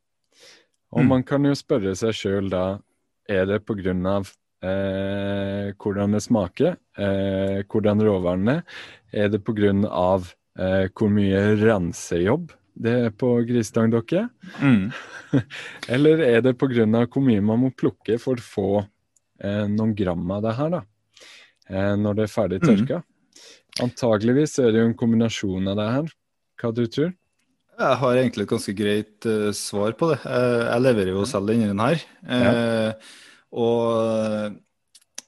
Og 0.93 1.03
Mm. 1.03 1.09
man 1.09 1.23
kan 1.23 1.45
jo 1.45 1.53
spørre 1.55 1.95
seg 1.97 2.15
sjøl 2.17 2.49
da, 2.51 2.79
er 3.29 3.45
det 3.47 3.65
av 4.09 4.31
eh, 4.65 5.73
hvordan 5.79 6.13
det 6.17 6.23
smaker, 6.25 6.77
eh, 6.99 7.63
hvordan 7.69 8.01
råvarene 8.03 8.55
er, 8.59 8.63
er 9.13 9.29
det 9.29 9.45
av 9.87 10.33
eh, 10.59 10.89
hvor 10.97 11.11
mye 11.13 11.57
rensejobb 11.61 12.51
det 12.79 12.95
er 13.07 13.11
på 13.11 13.35
grisetangdokke, 13.47 14.29
Mm. 14.63 14.93
eller 15.89 16.21
er 16.25 16.41
det 16.43 16.57
av 16.95 17.09
hvor 17.11 17.23
mye 17.27 17.43
man 17.43 17.61
må 17.61 17.71
plukke 17.75 18.19
for 18.19 18.35
å 18.39 18.49
få 18.55 18.69
eh, 19.43 19.67
noen 19.69 19.95
gram 19.95 20.31
av 20.31 20.43
det 20.43 20.55
her, 20.57 20.71
da, 20.71 20.83
eh, 21.69 21.95
når 21.97 22.15
det 22.17 22.25
er 22.25 22.35
ferdig 22.35 22.61
Mm. 22.63 22.69
tørka? 22.69 23.03
Antageligvis 23.81 24.59
er 24.59 24.73
det 24.73 24.81
jo 24.81 24.87
en 24.89 24.95
kombinasjon 24.99 25.69
av 25.71 25.77
det 25.77 25.89
her. 25.93 26.09
Hva 26.59 26.75
du 26.75 26.87
tror? 26.87 27.13
Jeg 27.79 27.99
har 28.01 28.19
egentlig 28.19 28.45
et 28.45 28.51
ganske 28.51 28.75
greit 28.75 29.27
uh, 29.31 29.51
svar 29.55 29.95
på 29.99 30.11
det. 30.11 30.19
Uh, 30.27 30.65
jeg 30.67 30.85
leverer 30.85 31.13
jo 31.15 31.27
selv 31.31 31.53
denne 31.53 31.91
her. 31.91 32.03
Eh, 32.27 33.11
Og 33.49 34.57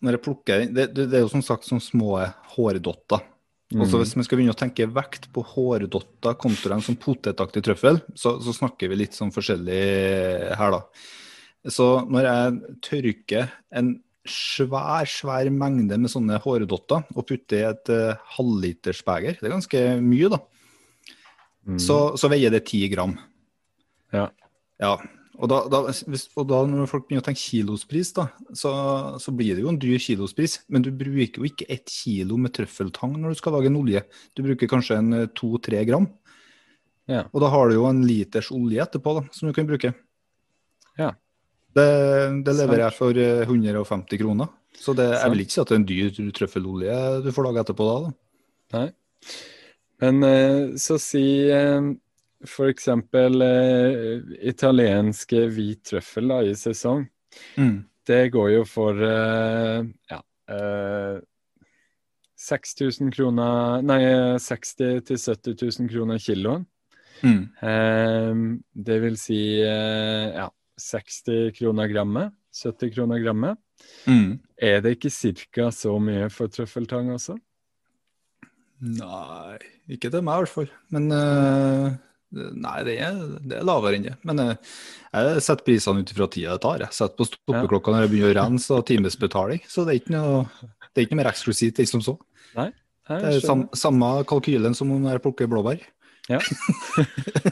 når 0.04 0.16
jeg 0.16 0.22
plukker 0.24 0.64
den 0.64 0.74
det, 0.76 0.90
det, 0.96 1.06
er 1.14 1.22
jo 1.24 1.30
som 1.32 1.44
sagt 1.44 1.68
sånne 1.68 1.84
små 1.84 2.18
hårdotter. 2.56 3.22
Mm. 3.70 3.86
så 3.86 3.96
Mm. 3.96 4.02
Hvis 4.02 4.16
vi 4.16 4.24
skal 4.26 4.38
begynne 4.40 4.56
å 4.56 4.58
tenke 4.58 4.90
vekt 4.90 5.30
på 5.32 5.44
hårdotter 5.46 6.34
kontra 6.34 6.74
en 6.74 6.82
sånn 6.82 6.98
potetaktig 7.00 7.62
trøffel, 7.64 8.00
så, 8.18 8.34
så 8.42 8.52
snakker 8.56 8.90
vi 8.90 8.98
litt 8.98 9.14
sånn 9.14 9.30
forskjellig 9.32 9.80
her, 10.58 10.74
da. 10.74 10.82
Så 11.70 11.86
når 12.08 12.26
jeg 12.26 12.76
tørker 12.82 13.52
en 13.76 13.94
svær, 14.28 15.06
svær 15.08 15.48
mengde 15.54 15.96
med 16.00 16.12
sånne 16.12 16.40
hårdotter 16.42 17.06
og 17.14 17.26
putter 17.28 17.60
i 17.60 17.66
et 17.68 17.92
uh, 17.92 18.18
halvlitersbeger, 18.36 19.38
det 19.38 19.48
er 19.48 19.54
ganske 19.54 19.84
mye, 20.04 20.32
da, 20.32 20.40
Mm. 21.70 21.78
så, 21.82 21.98
så 22.18 22.30
veier 22.32 22.52
det 22.52 22.64
ti 22.68 22.82
gram. 22.92 23.14
Ja. 24.14 24.28
Ja, 24.80 24.94
og 25.40 25.48
da, 25.48 25.60
da, 25.72 25.80
hvis, 25.88 26.26
og 26.36 26.48
da 26.50 26.60
når 26.68 26.88
folk 26.90 27.06
begynner 27.08 27.24
å 27.24 27.26
tenke 27.30 27.40
kilospris, 27.40 28.12
da, 28.16 28.26
så, 28.56 28.72
så 29.22 29.32
blir 29.32 29.56
det 29.56 29.64
jo 29.64 29.70
en 29.72 29.78
dyr 29.80 30.00
kilospris. 30.02 30.58
Men 30.72 30.84
du 30.84 30.90
bruker 30.92 31.40
jo 31.40 31.48
ikke 31.48 31.68
ett 31.72 31.88
kilo 31.88 32.36
med 32.40 32.52
trøffeltang 32.56 33.14
når 33.16 33.32
du 33.32 33.40
skal 33.40 33.56
lage 33.56 33.70
en 33.70 33.78
olje. 33.80 34.02
Du 34.36 34.44
bruker 34.44 34.68
kanskje 34.70 34.98
en 35.00 35.16
eh, 35.16 35.30
to-tre 35.36 35.80
gram. 35.88 36.10
Ja. 37.10 37.24
Og 37.32 37.40
da 37.42 37.48
har 37.54 37.70
du 37.70 37.78
jo 37.78 37.88
en 37.88 38.04
liters 38.04 38.50
olje 38.54 38.84
etterpå 38.84 39.16
da, 39.16 39.24
som 39.34 39.48
du 39.48 39.56
kan 39.56 39.68
bruke. 39.70 39.94
Ja. 41.00 41.14
Det, 41.72 41.88
det 42.44 42.56
leverer 42.58 42.84
jeg 42.90 42.98
for 42.98 43.22
eh, 43.24 43.46
150 43.46 44.20
kroner. 44.20 44.52
Så 44.76 44.92
det, 44.96 45.08
jeg 45.16 45.32
vil 45.32 45.44
ikke 45.46 45.56
si 45.56 45.62
at 45.62 45.72
det 45.72 45.76
er 45.76 45.80
en 45.80 45.88
dyr 45.88 46.36
trøffelolje 46.36 46.98
du 47.24 47.32
får 47.34 47.48
lage 47.48 47.64
etterpå 47.64 47.88
da. 47.88 47.96
da. 48.04 48.12
Nei. 48.76 48.86
Men 50.00 50.22
eh, 50.26 50.76
så 50.80 50.98
si 51.00 51.24
eh, 51.52 51.90
for 52.48 52.72
eksempel 52.72 53.42
italienske 53.42 54.48
italiensk 54.48 55.34
hvit 55.52 55.82
trøffel 55.90 56.30
da, 56.32 56.40
i 56.44 56.54
sesong. 56.56 57.04
Det 58.06 58.22
går 58.32 58.50
jo 58.54 58.62
for 58.66 58.96
eh, 59.04 59.84
ja, 60.10 60.20
eh, 60.50 61.20
6000 62.40 63.12
kroner 63.12 63.82
Nei, 63.84 64.00
60 64.40 65.02
000-70 65.04 65.80
000 65.84 65.90
kroner 65.92 66.18
kiloen. 66.18 66.64
Mm. 67.20 67.42
Eh, 67.62 68.40
det 68.72 68.98
vil 69.04 69.18
si 69.20 69.40
eh, 69.60 70.32
ja, 70.34 70.48
60 70.80 71.52
kroner 71.58 71.92
grammet. 71.92 72.32
70 72.56 72.94
kroner 72.94 73.20
grammet. 73.22 73.60
Mm. 74.08 74.40
Er 74.56 74.80
det 74.80 74.96
ikke 74.96 75.12
ca. 75.54 75.70
så 75.70 75.98
mye 76.00 76.28
for 76.32 76.48
trøffeltang 76.52 77.12
også? 77.14 77.36
Nei, 78.80 79.58
ikke 79.96 80.10
til 80.14 80.22
meg 80.26 80.38
i 80.38 80.44
hvert 80.44 80.54
fall. 80.54 80.70
Men 80.94 81.10
uh, 81.14 81.90
Nei, 82.30 82.76
det 82.86 82.92
er, 83.02 83.16
det 83.42 83.56
er 83.58 83.64
lavere 83.66 83.96
enn 83.98 84.04
det. 84.06 84.12
Men 84.28 84.38
jeg, 84.44 84.58
jeg 85.18 85.40
setter 85.42 85.66
prisene 85.66 86.04
ut 86.04 86.12
ifra 86.14 86.28
tida 86.30 86.52
det 86.54 86.62
tar. 86.62 86.84
Jeg 86.84 86.94
setter 86.94 87.16
på 87.18 87.26
stoppeklokka 87.26 87.90
når 87.90 88.04
jeg 88.04 88.12
begynner 88.12 88.36
å 88.36 88.38
rense 88.44 88.76
og 88.76 88.84
timesbetaling. 88.86 89.64
Så 89.66 89.82
det 89.82 89.96
er 89.96 89.98
ikke 90.04 90.14
noe, 90.14 90.44
det 90.92 90.94
er 90.94 91.06
ikke 91.08 91.16
noe 91.16 91.22
mer 91.24 91.30
eksklusivt 91.32 91.80
enn 91.82 91.90
som 91.90 92.04
så. 92.06 92.14
Nei, 92.54 92.68
Det 93.10 93.32
er 93.32 93.40
sam, 93.42 93.64
samme 93.74 94.12
kalkylen 94.30 94.78
som 94.78 94.92
om 94.94 95.08
jeg 95.10 95.22
plukker 95.24 95.50
blåbær. 95.50 95.82
Ja. 96.30 96.38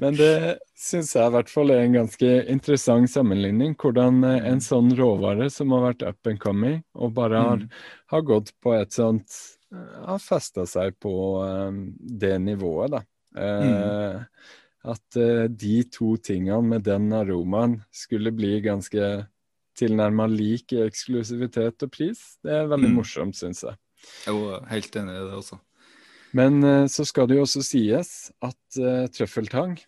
Men 0.00 0.14
det 0.18 0.58
syns 0.78 1.10
jeg 1.16 1.26
i 1.26 1.32
hvert 1.34 1.50
fall 1.50 1.72
er 1.74 1.80
en 1.84 1.96
ganske 1.98 2.30
interessant 2.52 3.10
sammenligning. 3.10 3.74
Hvordan 3.80 4.22
eh, 4.28 4.46
en 4.52 4.62
sånn 4.62 4.92
råvare 4.98 5.48
som 5.50 5.72
har 5.74 5.88
vært 5.88 6.04
up 6.06 6.30
and 6.30 6.38
coming, 6.42 6.78
og 6.94 7.14
bare 7.18 7.42
har, 7.42 7.58
Mm. 7.64 7.68
har 8.14 8.22
gått 8.30 8.52
på 8.62 8.74
et 8.78 8.92
sånt 8.94 9.26
eh, 9.26 9.63
Har 10.04 10.18
festa 10.22 10.64
seg 10.68 10.96
på 11.02 11.14
eh, 11.44 11.78
det 12.24 12.36
nivået, 12.42 12.90
da. 12.96 13.02
Mm. 13.34 14.26
At 14.84 15.16
eh, 15.18 15.46
de 15.48 15.76
to 15.90 16.14
tingene 16.22 16.62
med 16.74 16.84
den 16.86 17.08
aromaen 17.16 17.78
skulle 17.94 18.30
bli 18.36 18.60
ganske 18.62 19.26
tilnærma 19.74 20.26
lik 20.30 20.70
i 20.76 20.82
eksklusivitet 20.84 21.82
og 21.82 21.90
pris, 21.90 22.20
det 22.44 22.52
er 22.60 22.68
veldig 22.70 22.90
Mm. 22.92 22.98
morsomt, 23.00 23.34
syns 23.34 23.64
jeg. 23.64 23.74
Jeg 24.26 24.34
er 24.36 24.68
helt 24.70 24.96
enig 25.00 25.14
i 25.16 25.24
det 25.24 25.38
også. 25.40 25.58
Men 26.34 26.62
eh, 26.64 26.86
så 26.86 27.04
skal 27.08 27.26
det 27.30 27.36
jo 27.40 27.42
også 27.46 27.62
sies 27.64 28.30
at 28.42 28.78
uh, 28.78 29.06
trøffeltang 29.08 29.78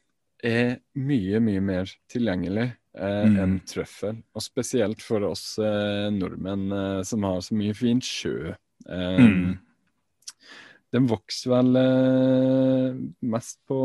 er 0.42 0.78
mye, 0.94 1.38
mye 1.40 1.60
mer 1.60 1.92
tilgjengelig 2.12 2.72
eh, 2.96 3.24
Mm. 3.28 3.36
enn 3.42 3.54
trøffel. 3.68 4.22
Og 4.34 4.42
spesielt 4.42 5.02
for 5.02 5.20
oss 5.28 5.58
eh, 5.58 6.08
nordmenn 6.14 6.72
eh, 6.72 7.02
som 7.04 7.22
har 7.28 7.40
så 7.44 7.54
mye 7.54 7.74
fint 7.76 8.02
sjø. 8.02 8.54
Eh, 8.88 9.18
Mm. 9.20 9.58
Den 10.94 11.08
vokser 11.10 11.50
vel 11.50 11.78
eh, 11.80 12.98
mest 13.26 13.58
på 13.68 13.78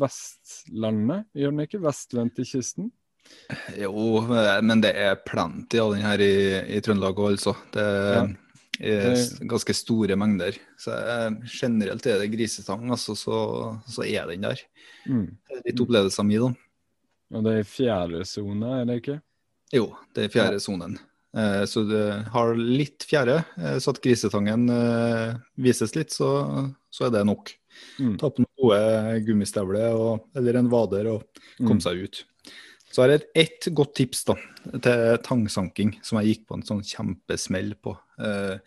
Vestlandet, 0.00 1.28
gjør 1.36 1.52
den 1.52 1.66
ikke? 1.66 1.82
Vestvendt 1.84 2.40
i 2.40 2.46
kysten? 2.48 2.88
Jo, 3.76 4.22
men 4.64 4.80
det 4.82 4.94
er 4.96 5.18
plenty 5.26 5.80
av 5.82 5.92
den 5.94 6.04
her 6.06 6.22
i, 6.22 6.34
i 6.76 6.80
Trøndelag 6.84 7.18
òg, 7.18 7.34
altså. 7.34 7.56
Det 7.74 7.84
er 7.84 9.16
ganske 9.48 9.74
store 9.76 10.16
mengder. 10.18 10.56
Så 10.80 10.94
eh, 10.96 11.28
generelt 11.58 12.06
er 12.08 12.22
det 12.22 12.30
grisetang, 12.32 12.88
altså, 12.94 13.16
så, 13.18 13.40
så 13.90 14.06
er 14.06 14.30
den 14.32 14.46
der. 14.46 14.62
Mm. 15.08 15.28
Litt 15.66 15.82
opplevelser 15.84 16.26
mi, 16.28 16.38
da. 16.42 16.52
Og 17.34 17.42
det 17.42 17.52
er 17.52 17.64
i 17.64 17.68
fjerde 17.68 18.22
sone, 18.28 18.80
er 18.80 18.88
det 18.88 19.00
ikke? 19.02 19.20
Jo, 19.74 19.90
det 20.14 20.24
er 20.24 20.28
i 20.28 20.32
fjerde 20.32 20.62
sonen. 20.62 20.96
Eh, 20.96 21.15
så 21.68 21.82
du 21.88 21.96
har 22.32 22.54
litt 22.56 23.04
fjerde, 23.04 23.42
eh, 23.60 23.76
så 23.82 23.92
at 23.92 24.00
grisetangen 24.04 24.68
eh, 24.72 25.34
vises 25.60 25.92
litt, 25.98 26.14
så, 26.14 26.30
så 26.90 27.06
er 27.08 27.12
det 27.18 27.24
nok. 27.28 27.52
Mm. 28.00 28.14
Ta 28.20 28.30
på 28.32 28.40
noen 28.40 28.54
gode 28.56 29.20
gummistøvler 29.26 29.98
eller 30.40 30.60
en 30.62 30.70
vader 30.72 31.12
og 31.16 31.26
Mm. 31.56 31.68
komme 31.70 31.80
seg 31.80 32.02
ut. 32.04 32.18
Så 32.92 33.00
har 33.02 33.08
jeg 33.14 33.22
et 33.22 33.30
ett 33.46 33.68
godt 33.76 33.94
tips 33.96 34.24
da, 34.28 34.34
til 34.84 35.16
tangsanking, 35.24 35.94
som 36.04 36.18
jeg 36.20 36.34
gikk 36.34 36.42
på 36.48 36.56
en 36.58 36.64
sånn 36.68 36.82
kjempesmell 36.84 37.70
på. 37.80 37.94
Eh, 38.20 38.58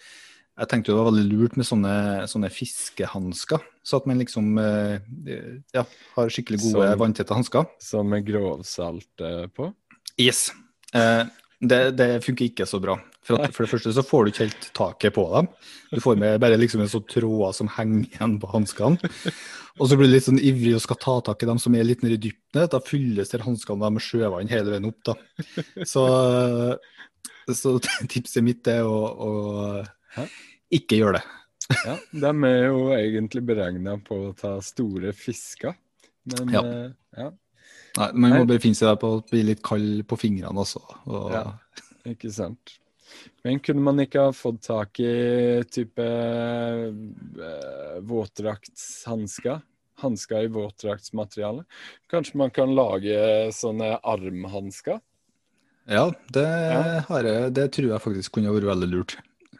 jeg 0.60 0.68
tenkte 0.72 0.90
det 0.92 0.98
var 0.98 1.12
veldig 1.12 1.28
lurt 1.30 1.56
med 1.58 1.66
sånne, 1.70 1.94
sånne 2.30 2.50
fiskehansker, 2.50 3.62
så 3.86 3.98
at 4.02 4.08
man 4.10 4.18
liksom 4.22 4.58
eh, 4.58 5.00
ja, 5.74 5.86
har 6.16 6.30
skikkelig 6.34 6.60
gode 6.64 6.88
Sånn. 6.90 7.00
vanntette 7.00 7.38
hansker. 7.38 7.70
Sånn 7.82 8.10
med 8.10 8.26
grovsalt 8.28 9.22
eh, 9.26 9.46
på? 9.54 9.70
Yes. 10.18 10.50
Eh, 10.94 11.26
det, 11.62 11.80
det 12.00 12.08
funker 12.24 12.46
ikke 12.50 12.66
så 12.70 12.80
bra. 12.82 12.96
For, 13.26 13.36
at, 13.44 13.52
for 13.54 13.66
det 13.66 13.72
første 13.74 13.92
så 13.94 14.04
får 14.06 14.24
du 14.26 14.30
ikke 14.32 14.46
helt 14.48 14.68
taket 14.78 15.14
på 15.18 15.26
dem. 15.34 15.50
Du 15.92 16.00
får 16.02 16.16
med 16.22 16.38
bare 16.42 16.58
liksom 16.58 16.82
en 16.86 16.92
sånn 16.92 17.04
tråder 17.12 17.56
som 17.58 17.68
henger 17.76 18.06
igjen 18.08 18.38
på 18.42 18.50
hanskene. 18.54 19.12
Og 19.80 19.90
så 19.92 19.98
blir 20.00 20.08
du 20.10 20.14
litt 20.16 20.26
sånn 20.26 20.40
ivrig 20.42 20.74
og 20.78 20.82
skal 20.86 21.00
ta 21.04 21.18
tak 21.30 21.44
i 21.44 21.50
dem 21.50 21.60
som 21.62 21.76
er 21.76 21.84
litt 21.88 22.02
nedi 22.06 22.18
dypene. 22.30 22.66
Da 22.72 22.80
fylles 22.84 23.32
der 23.34 23.44
hanskene 23.46 23.92
med 23.92 24.04
sjøvann 24.06 24.50
hele 24.52 24.72
veien 24.74 24.88
opp. 24.90 25.02
da. 25.12 25.18
Så, 25.88 26.06
så 27.54 27.76
tipset 28.12 28.44
mitt 28.46 28.68
er 28.72 28.88
å, 28.88 28.98
å 29.20 30.24
ikke 30.76 31.00
gjøre 31.02 31.20
det. 31.20 31.26
Ja, 31.86 31.96
de 32.24 32.32
er 32.50 32.64
jo 32.72 32.80
egentlig 32.96 33.44
beregna 33.46 33.98
på 34.02 34.16
å 34.30 34.34
ta 34.38 34.56
store 34.66 35.12
fisker. 35.14 35.76
Men 36.30 36.50
Ja. 36.54 36.64
eh, 36.66 36.90
ja, 37.18 37.30
Nei, 37.98 38.12
Man 38.14 38.36
må 38.38 38.44
bare 38.50 38.62
finne 38.64 38.78
seg 38.78 39.00
på 39.02 39.08
å 39.18 39.24
bli 39.30 39.42
litt 39.48 39.64
kald 39.66 40.04
på 40.08 40.18
fingrene 40.20 40.62
også. 40.62 40.82
Og, 41.08 41.32
Ja. 41.34 41.46
ikke 42.06 42.32
sant. 42.32 42.78
Men 43.44 43.60
kunne 43.60 43.82
man 43.82 44.00
ikke 44.00 44.28
ha 44.28 44.32
fått 44.36 44.62
tak 44.68 45.00
i 45.02 45.64
type 45.72 46.06
eh, 46.06 46.92
våtdraktshansker? 48.06 49.62
hansker 50.00 50.44
i 50.44 50.48
våtdraktsmateriale. 50.48 51.66
Kanskje 52.12 52.38
man 52.40 52.52
kan 52.56 52.72
lage 52.76 53.52
sånne 53.56 53.98
armhansker? 54.08 55.02
Ja, 55.90 56.06
det, 56.36 56.46
har 57.10 57.26
jeg, 57.26 57.54
det 57.58 57.66
tror 57.76 57.90
jeg 57.94 58.04
faktisk 58.04 58.38
kunne 58.38 58.54
vært 58.54 58.70
veldig 58.70 58.90
lurt. 58.92 59.16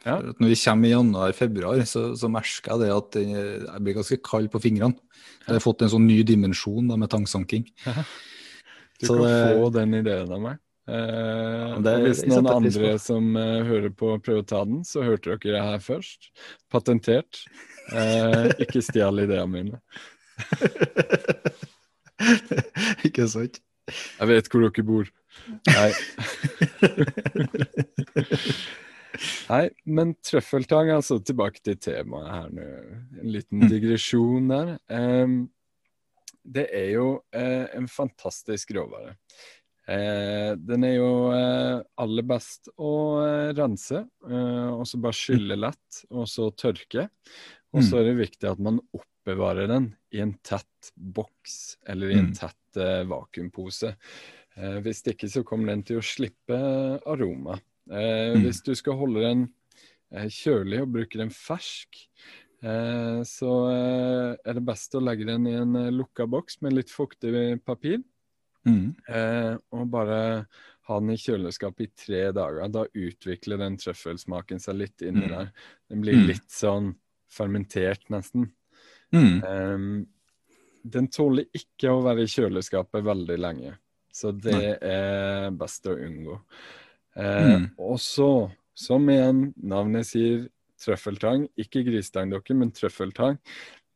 Ja. 0.06 0.14
Når 0.40 0.48
vi 0.48 0.56
kommer 0.62 0.88
i 0.88 0.92
januar-februar, 0.94 1.82
så, 1.88 2.02
så 2.16 2.28
merker 2.32 2.70
jeg 2.72 2.80
det 2.86 2.90
at 2.94 3.10
jeg 3.20 3.80
blir 3.84 3.94
ganske 3.98 4.16
kald 4.24 4.48
på 4.52 4.60
fingrene. 4.64 4.96
Jeg 5.46 5.54
har 5.58 5.64
fått 5.64 5.82
en 5.84 5.92
sånn 5.92 6.06
ny 6.08 6.22
dimensjon 6.24 6.88
da, 6.88 6.96
med 7.00 7.10
tangsanking. 7.12 7.64
Du 9.00 9.06
Så 9.06 9.14
kan 9.16 9.24
det- 9.24 9.54
få 9.56 9.68
den 9.72 9.94
ideen 9.96 10.28
av 10.36 10.40
meg. 10.44 10.56
Eh, 10.90 11.78
det- 11.80 12.00
hvis 12.04 12.18
noen 12.28 12.46
andre 12.52 12.90
som 13.00 13.30
eh, 13.36 13.62
hører 13.64 13.88
på, 13.96 14.10
prøver 14.20 14.42
å 14.42 14.46
ta 14.50 14.60
den, 14.68 14.82
så 14.84 15.00
hørte 15.06 15.30
dere 15.38 15.54
det 15.54 15.62
her 15.64 15.78
først. 15.80 16.28
Patentert. 16.68 17.40
Eh, 17.96 18.50
ikke 18.66 18.82
stjel 18.84 19.22
ideene 19.24 19.48
mine. 19.48 19.80
Ikke 23.08 23.24
sant? 23.32 23.56
Jeg 24.20 24.28
vet 24.28 24.52
hvor 24.52 24.68
dere 24.68 24.84
bor. 24.84 25.08
Nei. 25.72 25.92
Nei, 29.50 29.64
men 29.90 30.12
trøffeltang, 30.22 30.90
altså 30.94 31.18
tilbake 31.26 31.62
til 31.66 31.78
temaet 31.82 32.30
her 32.30 32.50
nå. 32.54 32.66
En 33.22 33.32
liten 33.34 33.64
Mm. 33.64 33.68
digresjon 33.72 34.48
der. 34.52 34.76
Um, 34.88 35.50
det 36.44 36.68
er 36.72 36.92
jo 36.94 37.06
uh, 37.34 37.66
en 37.76 37.88
fantastisk 37.90 38.70
råvare. 38.76 39.16
Uh, 39.90 40.54
den 40.56 40.84
er 40.86 40.94
jo 41.00 41.10
uh, 41.34 41.82
aller 41.98 42.22
best 42.30 42.70
å 42.78 42.92
rense, 43.58 44.04
og 44.22 44.84
så 44.86 45.00
bare 45.02 45.18
skylle 45.18 45.58
lett, 45.58 46.02
og 46.10 46.28
så 46.30 46.50
tørke. 46.54 47.08
Og 47.74 47.82
så 47.86 48.00
er 48.00 48.08
det 48.10 48.18
viktig 48.18 48.48
at 48.50 48.58
man 48.62 48.80
oppbevarer 48.96 49.68
den 49.70 49.90
i 50.14 50.22
en 50.22 50.32
tett 50.46 50.92
boks 50.96 51.76
eller 51.86 52.10
i 52.10 52.18
en 52.18 52.30
Mm. 52.30 52.34
tett 52.38 52.56
vakuumpose. 53.10 53.92
Hvis 54.84 55.02
ikke 55.06 55.28
så 55.30 55.42
kommer 55.46 55.72
den 55.72 55.82
til 55.86 55.98
å 55.98 56.02
slippe 56.04 56.56
aroma. 57.06 57.56
Eh, 57.90 58.34
Mm. 58.36 58.44
Hvis 58.44 58.62
du 58.62 58.74
skal 58.78 58.94
holde 58.94 59.20
den 59.24 59.48
eh, 60.12 60.28
kjølig 60.30 60.82
og 60.82 60.92
bruke 60.94 61.18
den 61.18 61.30
fersk, 61.30 61.96
eh, 62.62 63.20
så 63.26 63.50
eh, 63.72 64.36
er 64.46 64.54
det 64.54 64.64
best 64.64 64.94
å 64.94 65.02
legge 65.02 65.26
den 65.26 65.46
i 65.46 65.54
en 65.58 65.74
eh, 65.76 65.90
lukka 65.90 66.26
boks 66.30 66.60
med 66.62 66.72
litt 66.76 66.90
fuktig 66.90 67.32
papir. 67.64 68.02
Mm. 68.66 68.94
Eh, 69.08 69.56
og 69.72 69.88
bare 69.90 70.46
ha 70.90 70.98
den 71.00 71.10
i 71.14 71.16
kjøleskapet 71.16 71.80
i 71.86 71.90
tre 72.04 72.22
dager. 72.36 72.68
Da 72.68 72.84
utvikler 72.94 73.58
den 73.58 73.76
trøffelsmaken 73.80 74.60
seg 74.60 74.76
litt 74.76 75.02
inni 75.02 75.26
Mm. 75.26 75.30
der. 75.30 75.52
Den 75.88 76.00
blir 76.02 76.14
Mm. 76.18 76.26
litt 76.26 76.48
sånn 76.50 76.94
fermentert, 77.30 78.08
nesten. 78.10 78.52
Ehm, 79.42 80.06
den 80.86 81.08
tåler 81.08 81.46
ikke 81.54 81.90
å 81.90 82.02
være 82.02 82.22
i 82.22 82.26
kjøleskapet 82.30 83.02
veldig 83.04 83.38
lenge, 83.38 83.78
så 84.12 84.30
det 84.32 84.78
er 84.82 85.50
best 85.50 85.84
å 85.86 85.96
unngå. 85.96 86.40
Eh, 87.16 87.56
Mm. 87.58 87.70
Og 87.78 87.98
så, 87.98 88.50
som 88.74 89.08
igjen 89.10 89.52
navnet 89.62 90.06
sier, 90.06 90.48
trøffeltang. 90.80 91.48
Ikke 91.60 91.82
gristangdokke, 91.84 92.54
men 92.56 92.70
trøffeltang. 92.72 93.38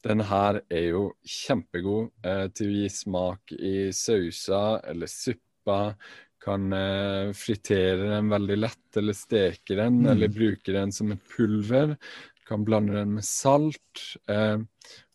Den 0.05 0.21
her 0.21 0.61
er 0.71 0.91
jo 0.91 1.13
kjempegod 1.25 2.11
eh, 2.25 2.49
til 2.53 2.69
å 2.69 2.75
gi 2.83 2.89
smak 2.93 3.53
i 3.57 3.91
sauser 3.97 4.83
eller 4.91 5.07
suppa. 5.09 5.95
Kan 6.45 6.67
eh, 6.77 7.33
fritere 7.33 8.11
den 8.11 8.29
veldig 8.29 8.59
lett, 8.61 8.97
eller 9.01 9.17
steke 9.17 9.77
den, 9.79 10.03
Mm. 10.03 10.11
eller 10.13 10.29
bruke 10.29 10.73
den 10.73 10.93
som 10.93 11.11
et 11.13 11.23
pulver. 11.37 11.97
Kan 12.45 12.65
blande 12.67 12.93
den 12.93 13.15
med 13.15 13.25
salt. 13.25 14.19
Eh, 14.29 14.59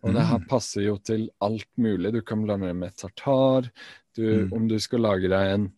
og 0.01 0.13
det 0.15 0.25
her 0.25 0.39
Mm. 0.39 0.48
passer 0.50 0.82
jo 0.88 0.98
til 0.98 1.29
alt 1.39 1.68
mulig. 1.77 2.12
Du 2.13 2.22
kan 2.22 2.41
blande 2.41 2.65
den 2.68 2.79
med 2.79 2.96
tartar. 2.98 3.70
Du, 4.15 4.48
Mm. 4.48 4.53
Om 4.53 4.68
du 4.68 4.79
skal 4.79 5.00
lage 5.01 5.29
deg 5.29 5.53
en 5.53 5.72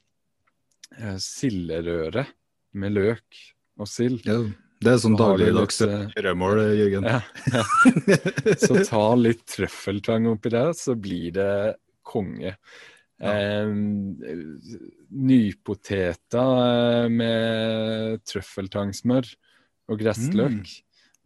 eh, 0.98 2.26
med 2.74 2.96
løk 2.96 3.42
og 3.82 3.90
sild, 3.90 4.26
Ja, 4.28 4.42
det 4.82 4.96
er 4.96 5.02
sånn 5.04 5.18
dagligdags 5.18 5.78
litt, 5.84 6.16
eh, 6.18 6.24
Jørgen. 6.26 7.06
ja, 7.06 7.20
ja. 7.54 7.64
så 8.66 8.82
ta 8.88 9.04
litt 9.20 9.44
trøffeltang 9.46 10.26
oppi 10.32 10.50
der, 10.54 10.74
så 10.78 10.96
blir 10.98 11.36
det 11.36 11.52
konge. 12.02 12.56
Eh, 13.22 13.70
nypoteter 15.30 16.54
eh, 16.66 17.10
med 17.14 18.24
trøffeltangsmør 18.26 19.30
og 19.92 20.02
gressløk. 20.02 20.58
Mm. 20.58 20.66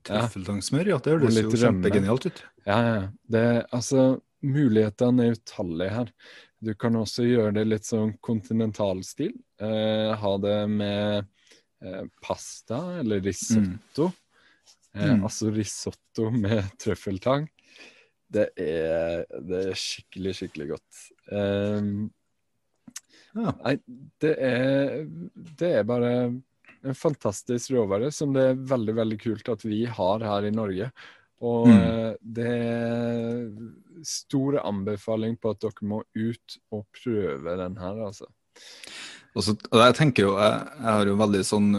Trøffeltangsmør, 0.05 0.91
ja. 0.91 0.99
Det 0.99 1.15
høres 1.15 1.39
jo 1.39 1.55
kjempegenialt 1.55 2.27
ut. 2.27 2.43
Ja, 2.67 2.79
ja. 2.83 3.01
Det, 3.31 3.45
altså, 3.73 4.19
mulighetene 4.43 5.29
er 5.29 5.37
utallige 5.37 5.93
her. 5.95 6.11
Du 6.65 6.73
kan 6.79 6.95
også 6.97 7.25
gjøre 7.27 7.53
det 7.59 7.65
litt 7.67 7.85
sånn 7.87 8.15
kontinentalstil. 8.25 9.33
Eh, 9.61 10.11
ha 10.17 10.33
det 10.41 10.57
med 10.71 11.25
eh, 11.83 12.03
pasta 12.25 12.81
eller 13.01 13.23
risotto. 13.25 14.11
Eh, 14.11 14.21
Mm. 14.95 15.25
Altså 15.27 15.49
risotto 15.51 16.29
med 16.31 16.61
trøffeltang. 16.79 17.49
Det 18.31 18.45
er, 18.55 19.25
det 19.43 19.57
er 19.73 19.75
skikkelig, 19.75 20.31
skikkelig 20.39 20.69
godt. 20.69 21.01
Ehm, 21.35 22.11
Ja. 23.35 23.51
Nei, 23.59 23.73
det 24.23 24.31
er, 24.39 25.03
det 25.59 25.71
er 25.81 25.83
bare 25.83 26.11
en 26.85 26.95
fantastisk 26.95 27.73
råvare 27.75 28.07
som 28.15 28.31
det 28.31 28.45
er 28.53 28.61
veldig, 28.71 28.95
veldig 29.01 29.17
kult 29.19 29.51
at 29.51 29.65
vi 29.67 29.81
har 29.83 30.23
her 30.23 30.47
i 30.47 30.53
Norge. 30.55 30.87
Og 31.41 31.67
Mm. 31.67 31.81
eh, 31.81 32.13
det 32.21 32.45
er 32.47 33.49
store 34.03 34.61
anbefaling 34.63 35.35
på 35.41 35.51
at 35.51 35.59
dere 35.59 35.87
må 35.87 36.03
ut 36.15 36.57
og 36.71 36.85
prøve 36.95 37.57
den 37.59 37.77
her, 37.77 37.99
altså. 38.05 38.25
Og 39.35 39.43
så, 39.43 39.51
og 39.71 39.79
jeg 39.83 39.95
tenker 39.95 40.23
jo, 40.23 40.37
jeg, 40.39 40.61
jeg 40.79 40.91
har 40.93 41.05
jo 41.05 41.15
veldig 41.19 41.41
sånn 41.43 41.71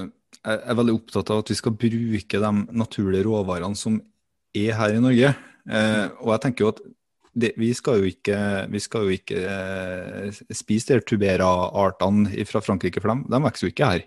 Jeg 0.45 0.61
er 0.69 0.77
veldig 0.77 0.95
opptatt 0.95 1.31
av 1.33 1.39
at 1.41 1.49
vi 1.51 1.55
skal 1.59 1.73
bruke 1.73 2.39
de 2.39 2.51
naturlige 2.77 3.25
råvarene 3.25 3.75
som 3.77 3.97
er 4.55 4.77
her 4.79 4.95
i 4.95 5.01
Norge. 5.03 5.33
Eh, 5.67 6.05
og 6.21 6.29
jeg 6.35 6.41
tenker 6.45 6.63
jo 6.65 6.69
at 6.71 6.83
det, 7.35 7.51
vi 7.59 7.73
skal 7.75 7.99
jo 7.99 8.07
ikke, 8.13 8.37
vi 8.71 8.79
skal 8.79 9.09
jo 9.09 9.17
ikke 9.17 9.41
eh, 9.43 10.39
spise 10.55 10.95
de 10.95 11.01
tubera-artene 11.03 12.47
fra 12.47 12.63
Frankrike, 12.63 13.01
for 13.03 13.11
dem, 13.11 13.25
de 13.29 13.41
vokser 13.43 13.67
jo 13.67 13.73
ikke 13.75 13.91
her. 13.91 14.05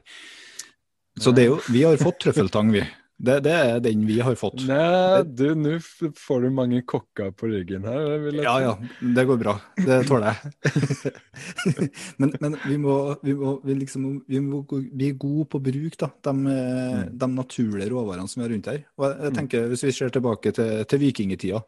Så 1.20 1.34
det 1.36 1.50
jo, 1.50 1.60
vi 1.68 1.84
har 1.84 2.00
fått 2.00 2.22
trøffeltang, 2.24 2.72
vi. 2.72 2.86
Det, 3.20 3.34
det 3.44 3.52
er 3.52 3.82
den 3.84 4.06
vi 4.08 4.16
har 4.24 4.36
fått. 4.40 4.62
Nei, 4.70 5.24
du, 5.28 5.50
nå 5.60 5.74
får 5.84 6.46
du 6.46 6.50
mange 6.56 6.80
kokker 6.88 7.34
på 7.36 7.50
ryggen 7.52 7.84
her. 7.84 8.30
Ja, 8.40 8.54
ja, 8.64 8.76
det 9.04 9.26
går 9.28 9.40
bra. 9.42 9.58
Det 9.76 9.98
tåler 10.08 10.38
jeg. 10.38 11.12
men 12.22 12.32
men 12.40 12.56
vi, 12.64 12.78
må, 12.80 12.96
vi, 13.26 13.36
må, 13.36 13.58
vi, 13.66 13.76
liksom, 13.82 14.06
vi 14.24 14.40
må 14.44 14.62
bli 14.70 15.10
gode 15.20 15.50
på 15.52 15.60
bruk 15.66 15.98
da, 16.00 16.08
de, 16.30 16.34
mm. 16.46 17.10
de 17.20 17.30
naturlige 17.34 17.90
råvarene 17.92 18.32
som 18.32 18.46
er 18.46 18.54
rundt 18.54 18.70
her. 18.72 18.86
Og 18.96 19.08
jeg, 19.10 19.18
jeg 19.26 19.36
tenker, 19.42 19.68
Hvis 19.74 19.84
vi 19.90 19.96
ser 19.98 20.16
tilbake 20.16 20.54
til, 20.56 20.72
til 20.88 21.04
vikingtida, 21.04 21.60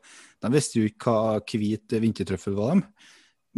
de 0.42 0.54
visste 0.56 0.80
jo 0.80 0.88
ikke 0.88 1.18
hva 1.18 1.42
hvit 1.52 1.98
vintertrøffel 2.06 2.56
var, 2.56 2.78
dem. 2.78 2.86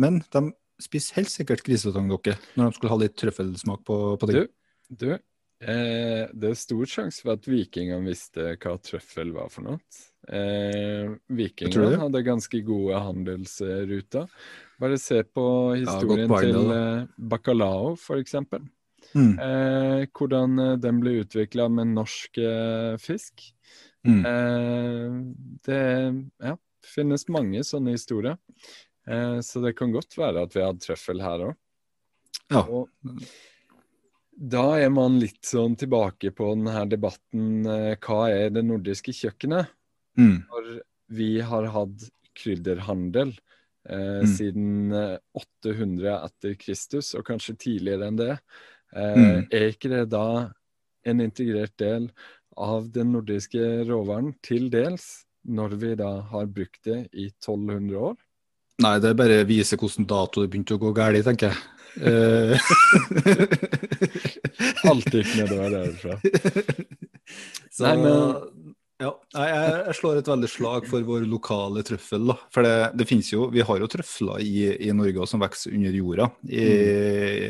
men 0.01 0.17
de 0.33 0.47
spiste 0.81 1.13
helt 1.19 1.29
sikkert 1.29 1.61
grisetangdokke 1.63 2.33
når 2.57 2.71
de 2.71 2.79
skulle 2.79 2.95
ha 2.95 2.99
litt 3.03 3.13
trøffelsmak 3.21 3.85
på, 3.85 3.99
på 4.17 4.31
Du, 4.33 4.41
du 4.89 5.11
eh, 5.69 6.23
det 6.33 6.49
er 6.51 6.59
stor 6.59 6.89
sjanse 6.89 7.23
for 7.23 7.35
at 7.37 7.47
vikingene 7.49 8.07
visste 8.07 8.53
hva 8.55 8.75
trøffel 8.83 9.33
var 9.35 9.51
for 9.53 9.67
noe. 9.67 9.79
Eh, 10.27 11.09
vikingene 11.35 11.99
hadde 11.99 12.23
ganske 12.25 12.61
gode 12.67 13.01
handelsruter. 13.07 14.29
Bare 14.83 14.99
se 15.01 15.21
på 15.23 15.45
historien 15.79 16.29
ja, 16.29 16.39
til 16.45 16.75
eh, 16.77 17.09
bacalao, 17.17 17.93
f.eks. 17.97 18.39
Mm. 19.13 19.33
Eh, 19.39 20.05
hvordan 20.15 20.59
eh, 20.59 20.77
den 20.81 21.01
ble 21.03 21.17
utvikla 21.23 21.67
med 21.71 21.93
norsk 21.93 22.39
eh, 22.41 22.95
fisk. 23.01 23.45
Mm. 24.07 24.23
Eh, 24.27 25.19
det 25.67 25.83
ja, 26.43 26.57
finnes 26.95 27.27
mange 27.31 27.63
sånne 27.67 27.95
historier. 27.95 28.39
Eh, 29.07 29.39
så 29.45 29.63
det 29.63 29.75
kan 29.79 29.93
godt 29.93 30.17
være 30.17 30.47
at 30.47 30.55
vi 30.55 30.63
hadde 30.65 30.83
trøffel 30.83 31.23
her 31.23 31.49
òg. 31.49 31.57
Ja. 32.51 32.63
Og 32.63 32.89
da 34.37 34.79
er 34.81 34.89
man 34.93 35.19
litt 35.21 35.45
sånn 35.45 35.75
tilbake 35.79 36.31
på 36.35 36.53
denne 36.55 36.83
debatten 36.89 37.65
eh, 37.69 37.95
hva 38.01 38.27
er 38.33 38.49
det 38.55 38.63
nordiske 38.65 39.13
kjøkkenet? 39.15 39.69
Mm. 40.19 40.43
For 40.49 40.69
vi 41.13 41.29
har 41.41 41.69
hatt 41.73 42.09
krydderhandel 42.37 43.33
eh, 43.89 44.23
Mm. 44.23 44.29
siden 44.31 44.93
eh, 44.95 45.17
800 45.35 46.13
etter 46.25 46.55
Kristus, 46.55 47.13
og 47.15 47.25
kanskje 47.27 47.57
tidligere 47.59 48.07
enn 48.07 48.17
det, 48.17 48.39
eh, 48.95 49.15
Mm. 49.15 49.47
er 49.51 49.67
ikke 49.71 49.89
det 49.89 50.09
da 50.09 50.53
en 51.05 51.19
integrert 51.19 51.75
del 51.77 52.09
av 52.57 52.91
den 52.91 53.11
nordiske 53.11 53.59
råvaren 53.85 54.33
til 54.41 54.69
dels, 54.69 55.25
når 55.45 55.75
vi 55.75 55.95
da 55.95 56.21
har 56.21 56.45
brukt 56.47 56.83
det 56.85 57.09
i 57.11 57.29
1200 57.41 57.97
år? 57.99 58.15
Nei, 58.81 58.99
det 58.99 59.15
bare 59.17 59.43
viser 59.45 59.77
hvilken 59.77 60.07
dato 60.07 60.41
det 60.41 60.49
begynte 60.49 60.77
å 60.77 60.79
gå 60.81 60.93
galt, 60.95 61.23
tenker 61.25 61.51
jeg. 61.51 61.57
Eh, 62.01 62.57
Alt 64.89 65.13
gikk 65.13 65.35
nedover 65.37 65.69
derfra. 65.73 66.17
Så, 67.69 67.85
Nei, 67.85 67.95
men- 68.01 68.73
Ja, 69.03 69.09
jeg, 69.35 69.53
jeg, 69.89 69.95
slår 69.97 70.19
et 70.21 70.29
veldig 70.29 70.47
slag 70.47 70.85
for 70.87 71.03
vår 71.03 71.25
lokale 71.27 71.81
trøffel. 71.83 72.27
da. 72.29 72.35
For 72.53 72.63
det, 72.63 72.75
det 72.95 73.07
finnes 73.09 73.31
jo, 73.33 73.49
Vi 73.51 73.65
har 73.65 73.81
jo 73.81 73.89
trøfler 73.91 74.39
i, 74.39 74.69
i 74.87 74.93
Norge 74.95 75.27
som 75.27 75.41
vokser 75.43 75.73
under 75.75 75.97
jorda. 75.97 76.29
I, 76.47 76.67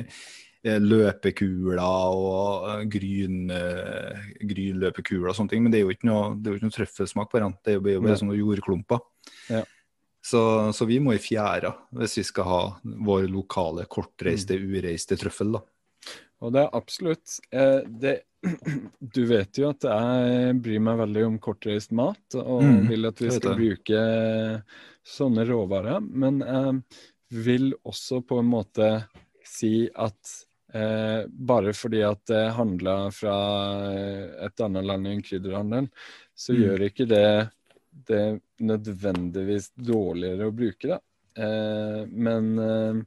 mm. 0.01 0.87
løpekuler 0.87 1.83
og 1.83 2.69
eh, 2.71 2.85
gryn, 2.89 3.51
grynløpekuler 4.41 5.29
og 5.29 5.37
sånne 5.37 5.53
ting. 5.53 5.63
Men 5.65 5.75
det 5.75 5.81
er 5.81 5.85
jo 5.85 5.93
ikke 5.93 6.09
noe, 6.09 6.33
det 6.39 6.49
er 6.49 6.55
jo 6.55 6.61
ikke 6.61 6.71
noe 6.71 6.77
trøffelsmak 6.79 7.29
på 7.29 7.43
den. 7.43 7.55
Det 7.61 7.75
er 7.75 7.79
jo 7.79 8.03
bare 8.07 8.19
sånne 8.23 8.39
jordklumper. 8.39 9.03
Ja. 9.51 9.63
Så, 10.23 10.71
så, 10.71 10.85
vi 10.87 11.01
må 11.03 11.17
i 11.17 11.21
fjæra 11.21 11.73
hvis 11.99 12.17
vi 12.21 12.23
skal 12.23 12.47
ha 12.47 12.61
vår 12.83 13.27
lokale 13.27 13.83
kortreiste, 13.91 14.55
mm. 14.55 14.69
ureiste 14.71 15.17
trøffel. 15.19 15.57
da. 15.57 15.63
Og 16.43 16.53
det 16.55 16.61
er 16.63 16.77
absolutt 16.79 17.39
eh, 17.51 17.81
det, 17.87 18.13
Du 19.15 19.23
vet 19.27 19.59
jo 19.59 19.69
at 19.71 19.87
jeg 19.87 20.55
bryr 20.63 20.83
meg 20.83 21.01
veldig 21.03 21.25
om 21.27 21.35
kortreist 21.43 21.93
mat, 21.95 22.23
og 22.39 22.63
mm, 22.63 22.79
vil 22.91 23.09
at 23.09 23.21
vi 23.23 23.31
skal 23.35 23.59
bruke 23.59 24.05
sånne 25.03 25.45
råvarer. 25.47 26.03
Men 26.03 26.41
jeg 26.43 27.43
vil 27.43 27.69
også 27.83 28.21
på 28.27 28.39
en 28.41 28.51
måte 28.51 28.89
si 29.47 29.87
at 29.87 30.35
eh, 30.75 31.23
bare 31.27 31.73
fordi 31.77 32.03
at 32.07 32.23
det 32.29 32.45
handler 32.57 33.11
fra 33.15 33.37
et 34.45 34.63
annet 34.65 34.87
land 34.87 35.09
enn 35.09 35.23
krydderhandelen, 35.25 35.89
så 36.35 36.55
mm. 36.55 36.61
gjør 36.63 36.87
ikke 36.89 37.09
det 37.09 37.27
det 38.07 38.41
nødvendigvis 38.63 39.71
dårligere 39.75 40.49
å 40.49 40.55
bruke, 40.55 40.95
da. 40.95 40.99
Eh, 41.43 42.01
men 42.09 42.51
eh, 42.59 42.99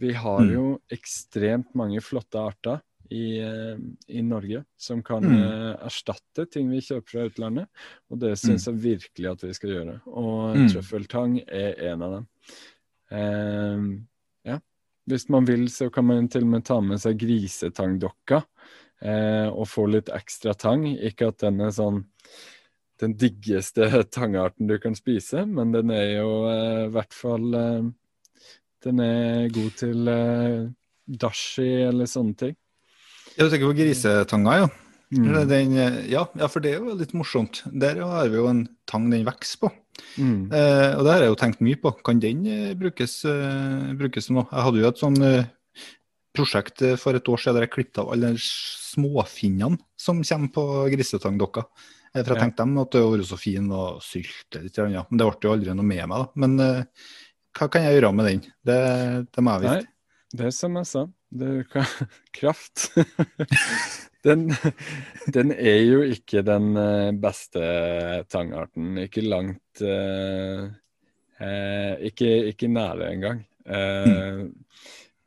vi 0.00 0.14
har 0.16 0.44
mm. 0.46 0.52
jo 0.54 0.64
ekstremt 0.92 1.74
mange 1.76 2.00
flotte 2.04 2.40
arter 2.40 2.80
i, 3.10 3.40
eh, 3.42 3.76
i 4.06 4.22
Norge 4.22 4.62
som 4.78 5.02
kan 5.02 5.24
mm. 5.26 5.38
uh, 5.42 5.86
erstatte 5.86 6.46
ting 6.46 6.70
vi 6.70 6.80
kjøper 6.84 7.10
fra 7.10 7.24
utlandet. 7.26 7.82
Og 8.08 8.20
det 8.22 8.36
syns 8.38 8.64
mm. 8.64 8.70
jeg 8.70 8.82
virkelig 8.84 9.30
at 9.32 9.44
vi 9.44 9.54
skal 9.58 9.74
gjøre. 9.74 9.96
Og 10.06 10.56
mm. 10.56 10.68
trøffeltang 10.72 11.40
er 11.46 11.82
en 11.90 12.06
av 12.06 12.14
dem. 12.16 12.28
Eh, 13.10 13.84
ja. 14.52 14.60
Hvis 15.10 15.26
man 15.28 15.48
vil, 15.48 15.66
så 15.74 15.90
kan 15.90 16.06
man 16.06 16.30
til 16.30 16.46
og 16.46 16.54
med 16.54 16.64
ta 16.70 16.78
med 16.84 17.02
seg 17.02 17.18
grisetangdokka 17.20 18.40
eh, 19.02 19.48
og 19.50 19.66
få 19.68 19.88
litt 19.90 20.12
ekstra 20.14 20.54
tang. 20.54 20.86
Ikke 20.94 21.32
at 21.32 21.42
den 21.42 21.60
er 21.66 21.74
sånn 21.74 22.04
den 23.00 23.16
diggeste 23.18 23.88
tangarten 24.16 24.68
du 24.70 24.76
kan 24.82 24.96
spise, 24.98 25.46
men 25.48 25.72
den 25.72 25.92
er 25.94 26.20
jo 26.20 26.30
i 26.50 26.90
hvert 26.92 27.16
fall 27.16 27.48
den 28.84 29.00
er 29.04 29.50
god 29.52 29.74
til 29.76 30.08
eh, 30.08 30.68
dashi 31.20 31.68
eller 31.88 32.08
sånne 32.08 32.38
ting. 32.38 32.54
Ja, 33.36 33.44
Du 33.44 33.50
tenker 33.50 33.68
på 33.68 33.76
grisetanga, 33.76 34.56
ja. 34.62 34.70
Mm. 35.10 35.28
Den, 35.50 35.74
ja. 35.74 36.24
ja. 36.38 36.48
for 36.48 36.62
det 36.62 36.72
er 36.72 36.80
jo 36.80 36.96
litt 36.96 37.12
morsomt. 37.18 37.64
Der 37.66 37.98
har 38.00 38.28
vi 38.30 38.38
jo 38.38 38.46
en 38.50 38.64
tang 38.88 39.08
den 39.10 39.26
vokser 39.26 39.66
på. 39.66 39.72
Mm. 40.16 40.48
Eh, 40.54 40.90
og 40.96 41.04
det 41.04 41.12
har 41.12 41.24
jeg 41.24 41.32
jo 41.32 41.38
tenkt 41.40 41.64
mye 41.66 41.80
på. 41.82 41.92
Kan 42.06 42.22
den 42.22 42.44
brukes, 42.80 43.20
brukes 44.00 44.30
nå? 44.30 44.46
Jeg 44.48 44.66
hadde 44.66 44.82
jo 44.82 44.90
et 44.90 45.02
sånn 45.02 45.18
prosjekt 46.36 46.84
for 47.00 47.16
et 47.18 47.30
år 47.30 47.40
siden 47.42 47.58
der 47.58 47.66
jeg 47.66 47.74
klippet 47.74 48.02
av 48.02 48.12
alle 48.14 48.34
småfinnene 48.40 49.80
som 49.98 50.20
kommer 50.22 50.52
på 50.54 50.66
grisetangdokka. 50.94 51.64
For 52.10 52.32
jeg 52.34 52.42
tenkte 52.42 52.64
dem 52.66 52.78
at 52.82 52.92
det 52.94 53.02
vært 53.06 53.28
så 53.28 53.38
fin 53.38 53.66
og 53.70 54.00
sylte 54.02 54.64
litt. 54.64 54.78
Ja. 54.78 55.04
Men 55.10 55.20
det 55.20 55.28
ble 55.28 55.46
jo 55.46 55.54
aldri 55.54 55.74
noe 55.78 55.86
med 55.86 56.06
meg. 56.10 56.24
da. 56.24 56.42
Men 56.42 56.86
hva 57.56 57.68
kan 57.70 57.86
jeg 57.86 57.98
gjøre 57.98 58.12
med 58.14 58.28
den? 58.30 58.44
Det, 58.66 58.78
det 59.30 59.44
må 59.44 59.56
jeg 59.56 59.64
vite. 59.64 59.80
Nei, 59.80 60.30
det 60.38 60.46
er 60.48 60.54
som 60.54 60.78
jeg 60.78 60.88
sa. 60.90 61.04
Det 61.30 61.50
er 61.60 61.90
kraft. 62.38 62.86
den, 64.26 64.48
den, 65.36 65.52
er 65.54 65.80
jo 65.84 66.02
ikke 66.06 66.44
den 66.46 66.72
eh, 66.78 67.10
beste 67.20 67.62
tangarten. 68.30 68.98
Ikke 69.04 69.24
langt 69.26 69.82
uh, 69.84 70.66
eh, 71.40 71.94
ikke, 72.10 72.32
ikke, 72.52 72.70
nære 72.70 73.12
engang. 73.14 73.44
Uh, 73.66 74.06
mm. 74.06 74.50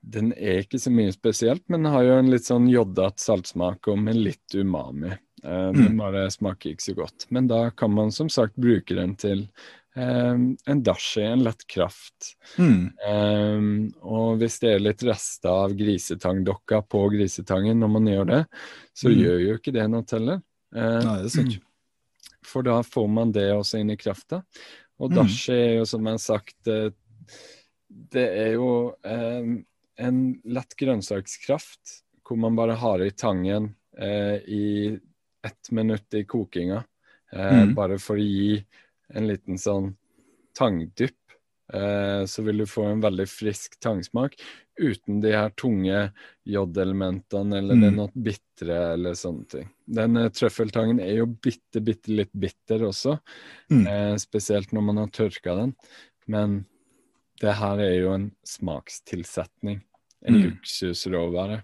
Den 0.03 0.33
er 0.35 0.63
ikke 0.63 0.81
så 0.81 0.91
mye 0.91 1.13
spesielt, 1.15 1.63
men 1.71 1.87
har 1.87 2.03
jo 2.03 2.17
en 2.19 2.31
litt 2.31 2.47
sånn 2.49 2.65
joddete 2.67 3.23
saltsmak 3.23 3.87
og 3.87 4.01
med 4.03 4.19
litt 4.19 4.55
umami. 4.55 5.13
Eh, 5.43 5.69
den 5.71 5.93
mm. 5.93 5.97
bare 5.97 6.25
smaker 6.31 6.73
ikke 6.73 6.83
så 6.83 6.97
godt. 6.97 7.25
Men 7.29 7.47
da 7.47 7.69
kan 7.71 7.93
man 7.93 8.11
som 8.11 8.29
sagt 8.31 8.59
bruke 8.59 8.95
den 8.95 9.15
til 9.19 9.45
eh, 9.95 10.35
en 10.35 10.83
dashi, 10.83 11.23
en 11.23 11.43
lett 11.47 11.63
kraft. 11.71 12.33
Mm. 12.59 12.91
Eh, 13.07 13.67
og 14.03 14.43
hvis 14.43 14.59
det 14.63 14.73
er 14.73 14.83
litt 14.83 15.03
rester 15.07 15.51
av 15.51 15.75
grisetangdokka 15.79 16.83
på 16.91 17.05
grisetangen 17.15 17.79
når 17.79 17.93
man 17.97 18.11
gjør 18.11 18.31
det, 18.31 18.41
så 18.95 19.11
mm. 19.11 19.19
gjør 19.23 19.43
jo 19.47 19.59
ikke 19.59 19.75
det 19.75 19.89
noe 19.91 20.07
heller. 20.11 20.43
Uh, 20.73 20.99
Nei, 21.05 21.17
det 21.21 21.29
er 21.29 21.35
sant. 21.39 21.59
For 22.49 22.65
da 22.65 22.79
får 22.83 23.05
man 23.07 23.31
det 23.31 23.49
også 23.55 23.79
inn 23.79 23.93
i 23.93 23.99
krafta. 23.99 24.41
Og 24.99 25.11
mm. 25.11 25.15
dashi 25.15 25.53
er 25.55 25.77
jo, 25.77 25.85
som 25.87 26.07
jeg 26.07 26.19
har 26.19 26.23
sagt, 26.23 26.57
det, 26.67 26.79
det 27.87 28.25
er 28.25 28.55
jo 28.57 28.73
en 29.99 30.21
lett 30.43 30.75
grønnsakskraft 30.79 31.99
hvor 32.23 32.39
man 32.39 32.55
bare 32.55 32.77
har 32.79 33.03
i 33.03 33.11
tangen 33.11 33.73
eh, 33.99 34.37
i 34.47 34.67
ett 35.43 35.71
minutt 35.71 36.13
i 36.15 36.23
kokinga. 36.23 36.83
Uh, 37.33 37.65
bare 37.73 37.97
for 37.97 38.19
å 38.21 38.23
gi 38.23 38.61
en 39.13 39.27
liten 39.27 39.57
sånn 39.59 39.95
tangdypp, 40.57 41.17
eh, 41.73 42.25
så 42.25 42.43
vil 42.45 42.63
du 42.63 42.65
få 42.69 42.85
en 42.89 43.01
veldig 43.03 43.25
frisk 43.29 43.79
tangsmak 43.81 44.37
uten 44.79 45.19
de 45.21 45.33
her 45.35 45.51
tunge 45.59 46.07
jodelementene 46.49 47.59
eller 47.59 47.77
mm. 47.77 47.83
det 47.83 47.91
noe 47.97 48.23
bitre 48.25 48.77
eller 48.93 49.17
sånne 49.17 49.49
ting. 49.49 49.69
Den 49.85 50.17
eh, 50.19 50.31
trøffeltangen 50.33 51.01
er 51.03 51.19
jo 51.21 51.29
bitte, 51.29 51.81
bitte 51.81 52.13
litt 52.13 52.33
bitter 52.33 52.85
også, 52.89 53.17
mm. 53.71 53.83
eh, 53.85 54.15
spesielt 54.21 54.73
når 54.73 54.87
man 54.89 55.03
har 55.03 55.13
tørka 55.13 55.57
den. 55.59 55.75
Men 56.25 56.63
det 57.41 57.57
her 57.59 57.81
er 57.81 57.95
jo 57.97 58.13
en 58.13 58.29
smakstilsetning. 58.47 59.81
En 60.23 60.37
mm. 60.37 60.45
luksusråvare. 60.45 61.63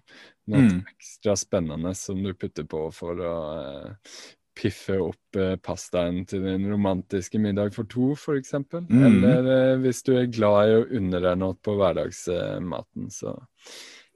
Noe 0.50 0.66
mm. 0.66 0.82
ekstra 0.96 1.36
spennende 1.40 1.94
som 1.96 2.20
du 2.24 2.34
putter 2.34 2.66
på 2.68 2.82
for 2.96 3.22
å 3.24 3.36
uh, 3.56 4.18
piffe 4.58 4.98
opp 5.00 5.40
uh, 5.40 5.54
pastaen 5.64 6.26
til 6.28 6.44
din 6.44 6.66
romantiske 6.72 7.40
middag 7.40 7.72
for 7.76 7.88
to, 7.92 8.12
f.eks. 8.18 8.58
Mm. 8.74 9.00
Eller 9.00 9.48
uh, 9.48 9.78
hvis 9.84 10.04
du 10.08 10.16
er 10.18 10.28
glad 10.34 10.74
i 10.74 10.76
å 10.80 10.86
unne 11.00 11.24
deg 11.24 11.40
noe 11.40 11.56
på 11.56 11.78
hverdagsmaten, 11.80 13.08
så 13.14 13.38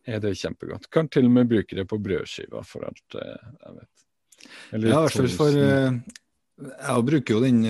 er 0.04 0.20
det 0.24 0.36
kjempegodt. 0.42 0.90
Kan 0.92 1.08
til 1.14 1.30
og 1.30 1.38
med 1.38 1.52
bruke 1.54 1.78
det 1.80 1.88
på 1.88 2.02
brødskiva, 2.04 2.66
for 2.68 2.90
alt 2.90 3.20
jeg 3.22 3.78
vet. 3.78 4.08
Eller 4.76 4.90
ja, 4.90 4.98
i 4.98 5.06
hvert 5.06 5.16
fall 5.16 5.36
for 5.38 5.56
Jeg 5.56 7.04
bruker 7.08 7.38
jo 7.38 7.44
den 7.46 7.62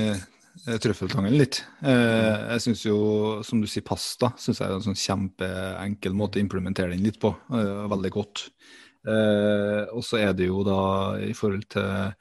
trøffeltangen 0.63 1.35
litt. 1.35 1.61
Uh, 1.83 2.53
jeg 2.53 2.63
syns 2.67 2.85
jo, 2.85 2.97
som 3.43 3.59
du 3.61 3.67
sier, 3.67 3.85
pasta 3.87 4.31
synes 4.39 4.61
jeg 4.61 4.67
er 4.69 4.77
en 4.77 4.85
sånn 4.85 4.99
kjempeenkel 4.99 6.15
måte 6.17 6.39
å 6.39 6.45
implementere 6.45 6.93
den 6.95 7.03
litt 7.03 7.19
på. 7.19 7.33
veldig 7.49 8.13
godt. 8.15 8.47
og 9.03 10.03
så 10.07 10.21
er 10.21 10.31
det 10.33 10.45
jo 10.47 10.61
da 10.63 10.79
i 11.19 11.33
forhold 11.35 11.65
til 11.75 12.13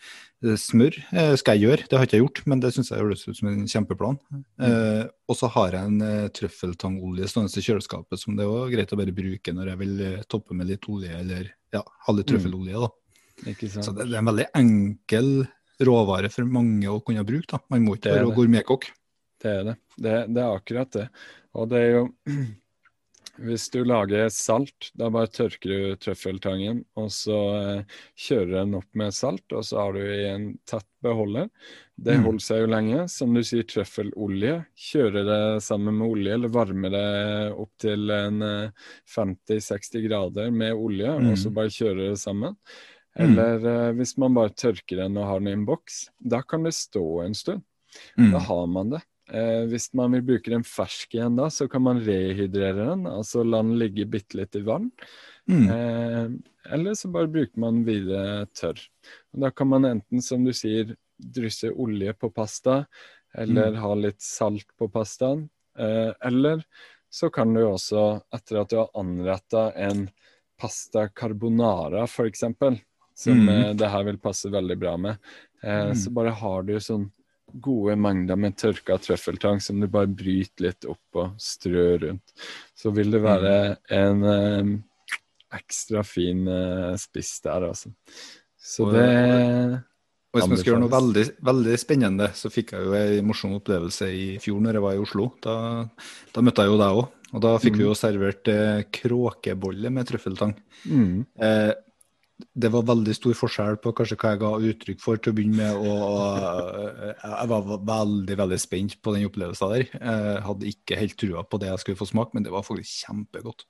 Eh, 0.42 0.59
smør 0.59 0.96
eh, 1.14 1.33
skal 1.38 1.57
jeg 1.57 1.68
gjøre, 1.68 1.87
det 1.87 1.98
har 1.98 2.02
jeg 2.02 2.11
ikke 2.11 2.22
gjort, 2.24 2.40
men 2.50 2.62
det 2.62 2.72
syns 2.74 2.90
jeg 2.90 2.98
høres 2.98 3.22
ut 3.28 3.38
som 3.38 3.50
en 3.52 3.62
kjempeplan. 3.70 4.18
Mm. 4.33 4.42
Eh, 4.66 5.05
og 5.31 5.38
så 5.38 5.50
har 5.55 5.76
jeg 5.76 5.90
en 5.90 6.07
eh, 6.07 6.31
trøffeltangolje 6.35 7.28
stående 7.31 7.62
i 7.62 7.66
kjøleskapet 7.66 8.20
som 8.20 8.38
det 8.38 8.48
er 8.48 8.72
greit 8.74 8.94
å 8.94 8.98
bare 8.98 9.14
bruke 9.14 9.55
når 9.55 9.72
jeg 9.72 9.81
vil 9.85 10.02
eh, 10.09 10.24
toppe 10.26 10.59
med 10.59 10.70
litt 10.72 10.88
olje, 10.90 11.14
eller 11.14 11.52
ja, 11.74 11.83
ha 11.83 12.16
litt 12.16 12.26
mm. 12.26 12.33
trøffelolje. 12.33 12.83
da. 12.83 12.90
Så 13.42 13.94
det, 13.94 14.09
det, 14.09 14.16
er 14.16 14.18
en 14.20 14.33
veldig 14.33 14.48
enkel 14.59 15.31
råvare 15.88 16.30
for 16.32 16.48
mange 16.48 16.88
å 16.90 17.00
kunne 17.04 17.24
bruke. 17.26 17.50
da. 17.54 17.62
Man 17.72 17.86
må 17.86 17.98
ikke 17.98 18.16
være 18.16 18.34
gourmetkokk. 18.36 18.90
Det 19.42 19.52
er 19.52 19.62
det. 19.70 19.76
det. 19.96 20.18
Det 20.30 20.42
er 20.42 20.56
akkurat 20.56 20.98
det. 20.98 21.06
Og 21.58 21.70
det 21.72 21.84
er 21.84 21.96
jo 21.98 22.04
Hvis 23.40 23.70
du 23.72 23.78
lager 23.88 24.28
salt, 24.28 24.90
da 24.92 25.06
bare 25.10 25.30
tørker 25.32 25.70
du 25.72 25.94
trøffeltangen, 25.96 26.82
og 27.00 27.06
så 27.14 27.38
eh, 27.56 27.94
kjører 28.20 28.50
den 28.58 28.76
opp 28.76 28.90
med 28.98 29.14
salt, 29.16 29.46
og 29.56 29.64
så 29.64 29.78
har 29.80 29.96
du 29.96 30.02
i 30.04 30.26
en 30.28 30.44
tett 30.68 30.84
beholder. 31.02 31.48
Det 31.96 32.18
mm. 32.18 32.26
holder 32.26 32.44
seg 32.44 32.60
jo 32.60 32.68
lenge. 32.74 33.06
Som 33.08 33.32
du 33.32 33.40
sier, 33.40 33.64
trøffelolje. 33.64 34.58
Kjører 34.76 35.24
det 35.30 35.40
sammen 35.64 35.96
med 35.96 36.10
olje, 36.12 36.36
eller 36.36 36.52
varmer 36.52 36.92
det 36.92 37.08
opp 37.64 37.72
til 37.80 38.12
en 38.12 38.44
50-60 39.16 39.72
eh, 39.80 40.04
grader 40.10 40.52
med 40.52 40.76
olje, 40.76 41.16
og 41.16 41.32
så 41.32 41.48
mm. 41.48 41.56
bare 41.56 41.76
kjører 41.78 42.02
det 42.04 42.20
sammen. 42.20 42.60
Mm. 43.18 43.25
Eller 43.25 43.59
mm. 43.59 43.98
hvis 44.01 44.16
man 44.20 44.37
bare 44.37 44.55
tørker 44.57 45.03
den 45.05 45.18
og 45.20 45.29
har 45.29 45.40
den 45.42 45.53
i 45.53 45.57
en 45.57 45.66
boks, 45.68 46.07
da 46.18 46.42
kan 46.42 46.64
det 46.66 46.75
stå 46.77 47.05
en 47.27 47.37
stund. 47.37 47.64
Mm. 48.16 48.31
Da 48.33 48.40
har 48.48 48.68
man 48.72 48.94
det. 48.94 49.03
Eh, 49.33 49.64
hvis 49.70 49.92
man 49.96 50.16
vil 50.16 50.25
bruke 50.27 50.51
den 50.53 50.64
fersk 50.66 51.14
igjen 51.14 51.37
da, 51.38 51.48
så 51.53 51.68
kan 51.70 51.85
man 51.85 52.01
rehydrere 52.03 52.88
den, 52.90 53.07
altså 53.09 53.44
la 53.46 53.62
den 53.62 53.77
ligge 53.81 54.09
bitte 54.11 54.40
litt 54.40 54.57
i 54.59 54.64
vann. 54.66 54.90
Mm. 55.51 55.68
Eh, 55.72 56.75
eller 56.75 56.96
så 56.98 57.11
bare 57.12 57.31
bruker 57.33 57.61
man 57.61 57.83
videre 57.87 58.46
tørr. 58.57 58.81
Og 59.33 59.44
da 59.44 59.53
kan 59.55 59.70
man 59.70 59.88
enten, 59.88 60.22
som 60.25 60.44
du 60.44 60.53
sier, 60.57 60.94
drysse 61.22 61.70
olje 61.70 62.14
på 62.18 62.33
pasta, 62.35 62.83
eller 63.38 63.72
mm. 63.72 63.81
ha 63.85 63.92
litt 63.96 64.20
salt 64.25 64.68
på 64.79 64.88
pastaen. 64.92 65.46
Eh, 65.79 66.11
eller 66.29 66.64
så 67.12 67.31
kan 67.33 67.53
du 67.55 67.62
også, 67.64 68.22
etter 68.35 68.62
at 68.62 68.72
du 68.72 68.79
har 68.81 68.92
anretta 68.98 69.70
en 69.77 70.07
pasta 70.61 71.09
carbonara 71.09 72.05
f.eks., 72.07 72.44
som 73.22 73.38
mm. 73.38 73.50
Eh, 73.54 73.72
det 73.78 73.90
her 73.94 74.06
vil 74.11 74.18
passe 74.22 74.50
veldig 74.52 74.78
bra 74.82 74.96
med, 74.98 75.18
Eh, 75.62 75.92
Mm. 75.92 75.94
Så 75.94 76.11
bare 76.11 76.32
har 76.35 76.62
du 76.66 76.72
sånn 76.82 77.04
gode 77.62 77.94
mengder 78.00 78.35
med 78.40 78.56
tørka 78.58 78.96
trøffeltang 78.98 79.61
som 79.62 79.78
du 79.78 79.87
bare 79.87 80.08
bryter 80.11 80.64
litt 80.66 80.87
opp 80.90 81.18
og 81.20 81.37
strør 81.38 82.00
rundt. 82.02 82.32
Så 82.74 82.90
vil 82.96 83.12
det 83.14 83.20
være 83.22 83.76
en 83.94 84.24
eh, 84.24 84.72
ekstra 85.54 86.02
fin 86.06 86.46
eh, 86.48 86.96
spiss 86.98 87.37
der, 87.44 87.68
altså. 87.68 87.92
Så 88.58 88.87
Og- 88.88 88.92
det 88.94 89.82
Og 90.32 90.40
hvis 90.40 90.48
man 90.48 90.56
skal 90.58 90.72
gjøre 90.72 90.80
noe 90.80 90.88
veldig, 90.96 91.24
veldig 91.44 91.78
spennende, 91.78 92.28
så 92.32 92.48
fikk 92.50 92.70
jeg 92.72 92.87
jo 92.87 92.94
en 92.96 93.26
morsom 93.28 93.52
opplevelse 93.61 94.06
i 94.08 94.38
fjor 94.40 94.62
når 94.64 94.72
jeg 94.78 94.82
var 94.87 94.94
i 94.96 95.02
Oslo. 95.04 95.26
Da, 95.44 95.56
da 96.32 96.40
møtte 96.40 96.64
jeg 96.64 96.72
jo 96.72 96.78
deg 96.80 96.96
òg. 97.02 97.08
Og 97.35 97.40
da 97.44 97.50
fikk 97.61 97.76
vi 97.76 97.85
jo 97.85 97.92
servert 97.94 98.48
eh, 98.48 98.82
kråkebolle 98.90 99.90
med 99.92 100.06
trøffeltang. 100.08 100.54
mm, 100.88 101.26
Eh, 101.38 101.72
det 102.54 102.70
var 102.72 102.86
veldig 102.88 103.14
stor 103.16 103.36
forskjell 103.38 103.78
på 103.82 103.92
kanskje 103.96 104.16
hva 104.18 104.32
jeg 104.32 104.40
ga 104.40 104.50
uttrykk 104.70 105.02
for 105.02 105.20
til 105.20 105.32
å 105.32 105.36
begynne 105.36 105.58
med. 105.60 105.92
Og, 105.92 106.16
eh, 106.42 107.12
jeg 107.22 107.50
var 107.52 107.68
veldig 107.92 108.38
veldig 108.42 108.58
spent 108.60 108.98
på 109.02 109.14
den 109.14 109.28
opplevelsen 109.28 109.74
der. 109.74 109.86
Jeg 109.92 110.42
hadde 110.48 110.70
ikke 110.72 110.98
helt 110.98 111.16
trua 111.20 111.44
på 111.46 111.60
det 111.62 111.70
jeg 111.70 111.84
skulle 111.84 112.00
få 112.00 112.10
smake, 112.10 112.34
men 112.34 112.46
det 112.46 112.54
var 112.54 112.66
faktisk 112.66 113.06
kjempegodt. 113.06 113.66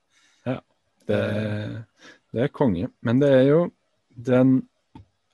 det, 1.07 1.85
det 2.33 2.44
er 2.44 2.55
konge. 2.55 2.88
Men 3.03 3.20
det 3.22 3.31
er 3.35 3.46
jo 3.51 3.61
den 4.14 4.61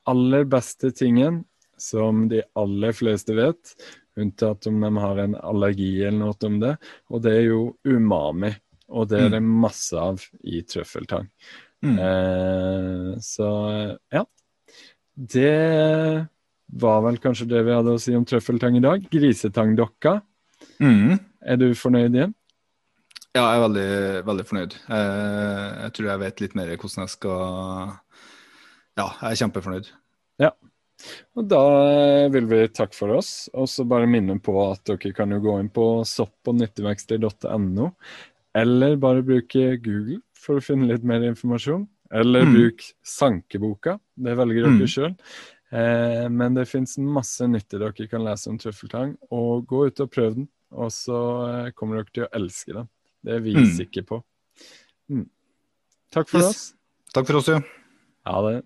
aller 0.08 0.44
beste 0.48 0.90
tingen 0.96 1.42
som 1.78 2.26
de 2.30 2.42
aller 2.58 2.94
fleste 2.96 3.36
vet, 3.36 3.74
unntatt 4.18 4.66
om 4.66 4.80
de 4.82 4.90
har 4.98 5.20
en 5.22 5.36
allergi 5.38 5.92
eller 6.02 6.18
noe 6.18 6.48
om 6.48 6.56
det, 6.62 6.74
og 7.12 7.22
det 7.22 7.36
er 7.36 7.44
jo 7.52 7.60
umami. 7.86 8.50
Og 8.88 9.04
det 9.10 9.18
er 9.20 9.32
det 9.34 9.42
masse 9.44 9.92
av 10.00 10.22
i 10.48 10.62
trøffeltang. 10.64 11.26
Mm. 11.84 11.98
Eh, 12.02 13.12
så 13.22 13.48
ja. 14.12 14.24
Det 15.18 16.26
var 16.78 17.02
vel 17.06 17.18
kanskje 17.22 17.48
det 17.50 17.62
vi 17.66 17.74
hadde 17.74 17.94
å 17.94 18.00
si 18.02 18.14
om 18.18 18.26
trøffeltang 18.28 18.78
i 18.78 18.84
dag. 18.84 19.06
Grisetangdokka. 19.10 20.18
Mm. 20.82 21.18
Er 21.42 21.60
du 21.60 21.70
fornøyd 21.78 22.14
igjen? 22.14 22.34
Ja, 23.36 23.44
jeg 23.44 23.58
er 23.58 23.64
veldig, 23.66 23.88
veldig 24.26 24.46
fornøyd. 24.48 24.76
Eh, 24.88 25.66
jeg 25.84 25.94
tror 25.96 26.10
jeg 26.10 26.22
vet 26.24 26.42
litt 26.42 26.56
mer 26.58 26.72
hvordan 26.74 27.04
jeg 27.04 27.14
skal 27.14 27.92
Ja, 28.98 29.06
jeg 29.20 29.30
er 29.30 29.40
kjempefornøyd. 29.42 29.90
Ja. 30.42 30.52
Og 31.38 31.46
da 31.46 31.62
vil 32.34 32.48
vi 32.50 32.64
takke 32.74 32.96
for 32.96 33.14
oss, 33.14 33.48
og 33.54 33.68
så 33.70 33.84
bare 33.86 34.08
minne 34.10 34.40
på 34.42 34.56
at 34.64 34.82
dere 34.88 35.12
kan 35.14 35.30
jo 35.30 35.38
gå 35.44 35.54
inn 35.60 35.70
på 35.70 36.02
sopp- 36.08 36.50
eller 38.58 38.96
bare 38.96 39.22
bruke 39.22 39.76
Google 39.84 40.18
for 40.38 40.58
å 40.58 40.64
finne 40.64 40.86
litt 40.88 41.04
mer 41.04 41.20
informasjon. 41.26 41.86
Eller 42.10 42.46
Mm. 42.46 42.54
bruk 42.54 42.82
Sankeboka, 43.04 43.98
det 44.16 44.36
velger 44.38 44.62
dere 44.64 44.78
Mm. 44.78 44.86
sjøl. 44.88 45.18
Eh, 45.70 46.28
men 46.30 46.54
det 46.54 46.66
fins 46.68 46.96
masse 46.98 47.40
nyttig 47.44 47.78
dere 47.78 48.08
kan 48.08 48.22
lese 48.24 48.48
om 48.48 48.56
trøffeltang, 48.58 49.16
og 49.30 49.66
gå 49.66 49.86
ut 49.88 50.00
og 50.00 50.10
prøv 50.10 50.34
den. 50.36 50.48
Og 50.72 50.88
så 50.90 51.66
eh, 51.66 51.70
kommer 51.72 51.96
dere 51.96 52.12
til 52.14 52.24
å 52.24 52.30
elske 52.32 52.72
den. 52.72 52.88
Det 53.24 53.34
er 53.34 53.40
vi 53.40 53.54
Mm. 53.54 53.66
sikre 53.76 54.02
på. 54.06 54.22
Mm. 55.10 55.28
Takk 56.10 56.28
for 56.28 56.38
Yes. 56.38 56.48
oss. 56.48 56.74
Takk 57.12 57.26
for 57.26 57.36
oss, 57.36 57.48
ja. 57.48 57.60
Ha 58.26 58.50
det. 58.50 58.64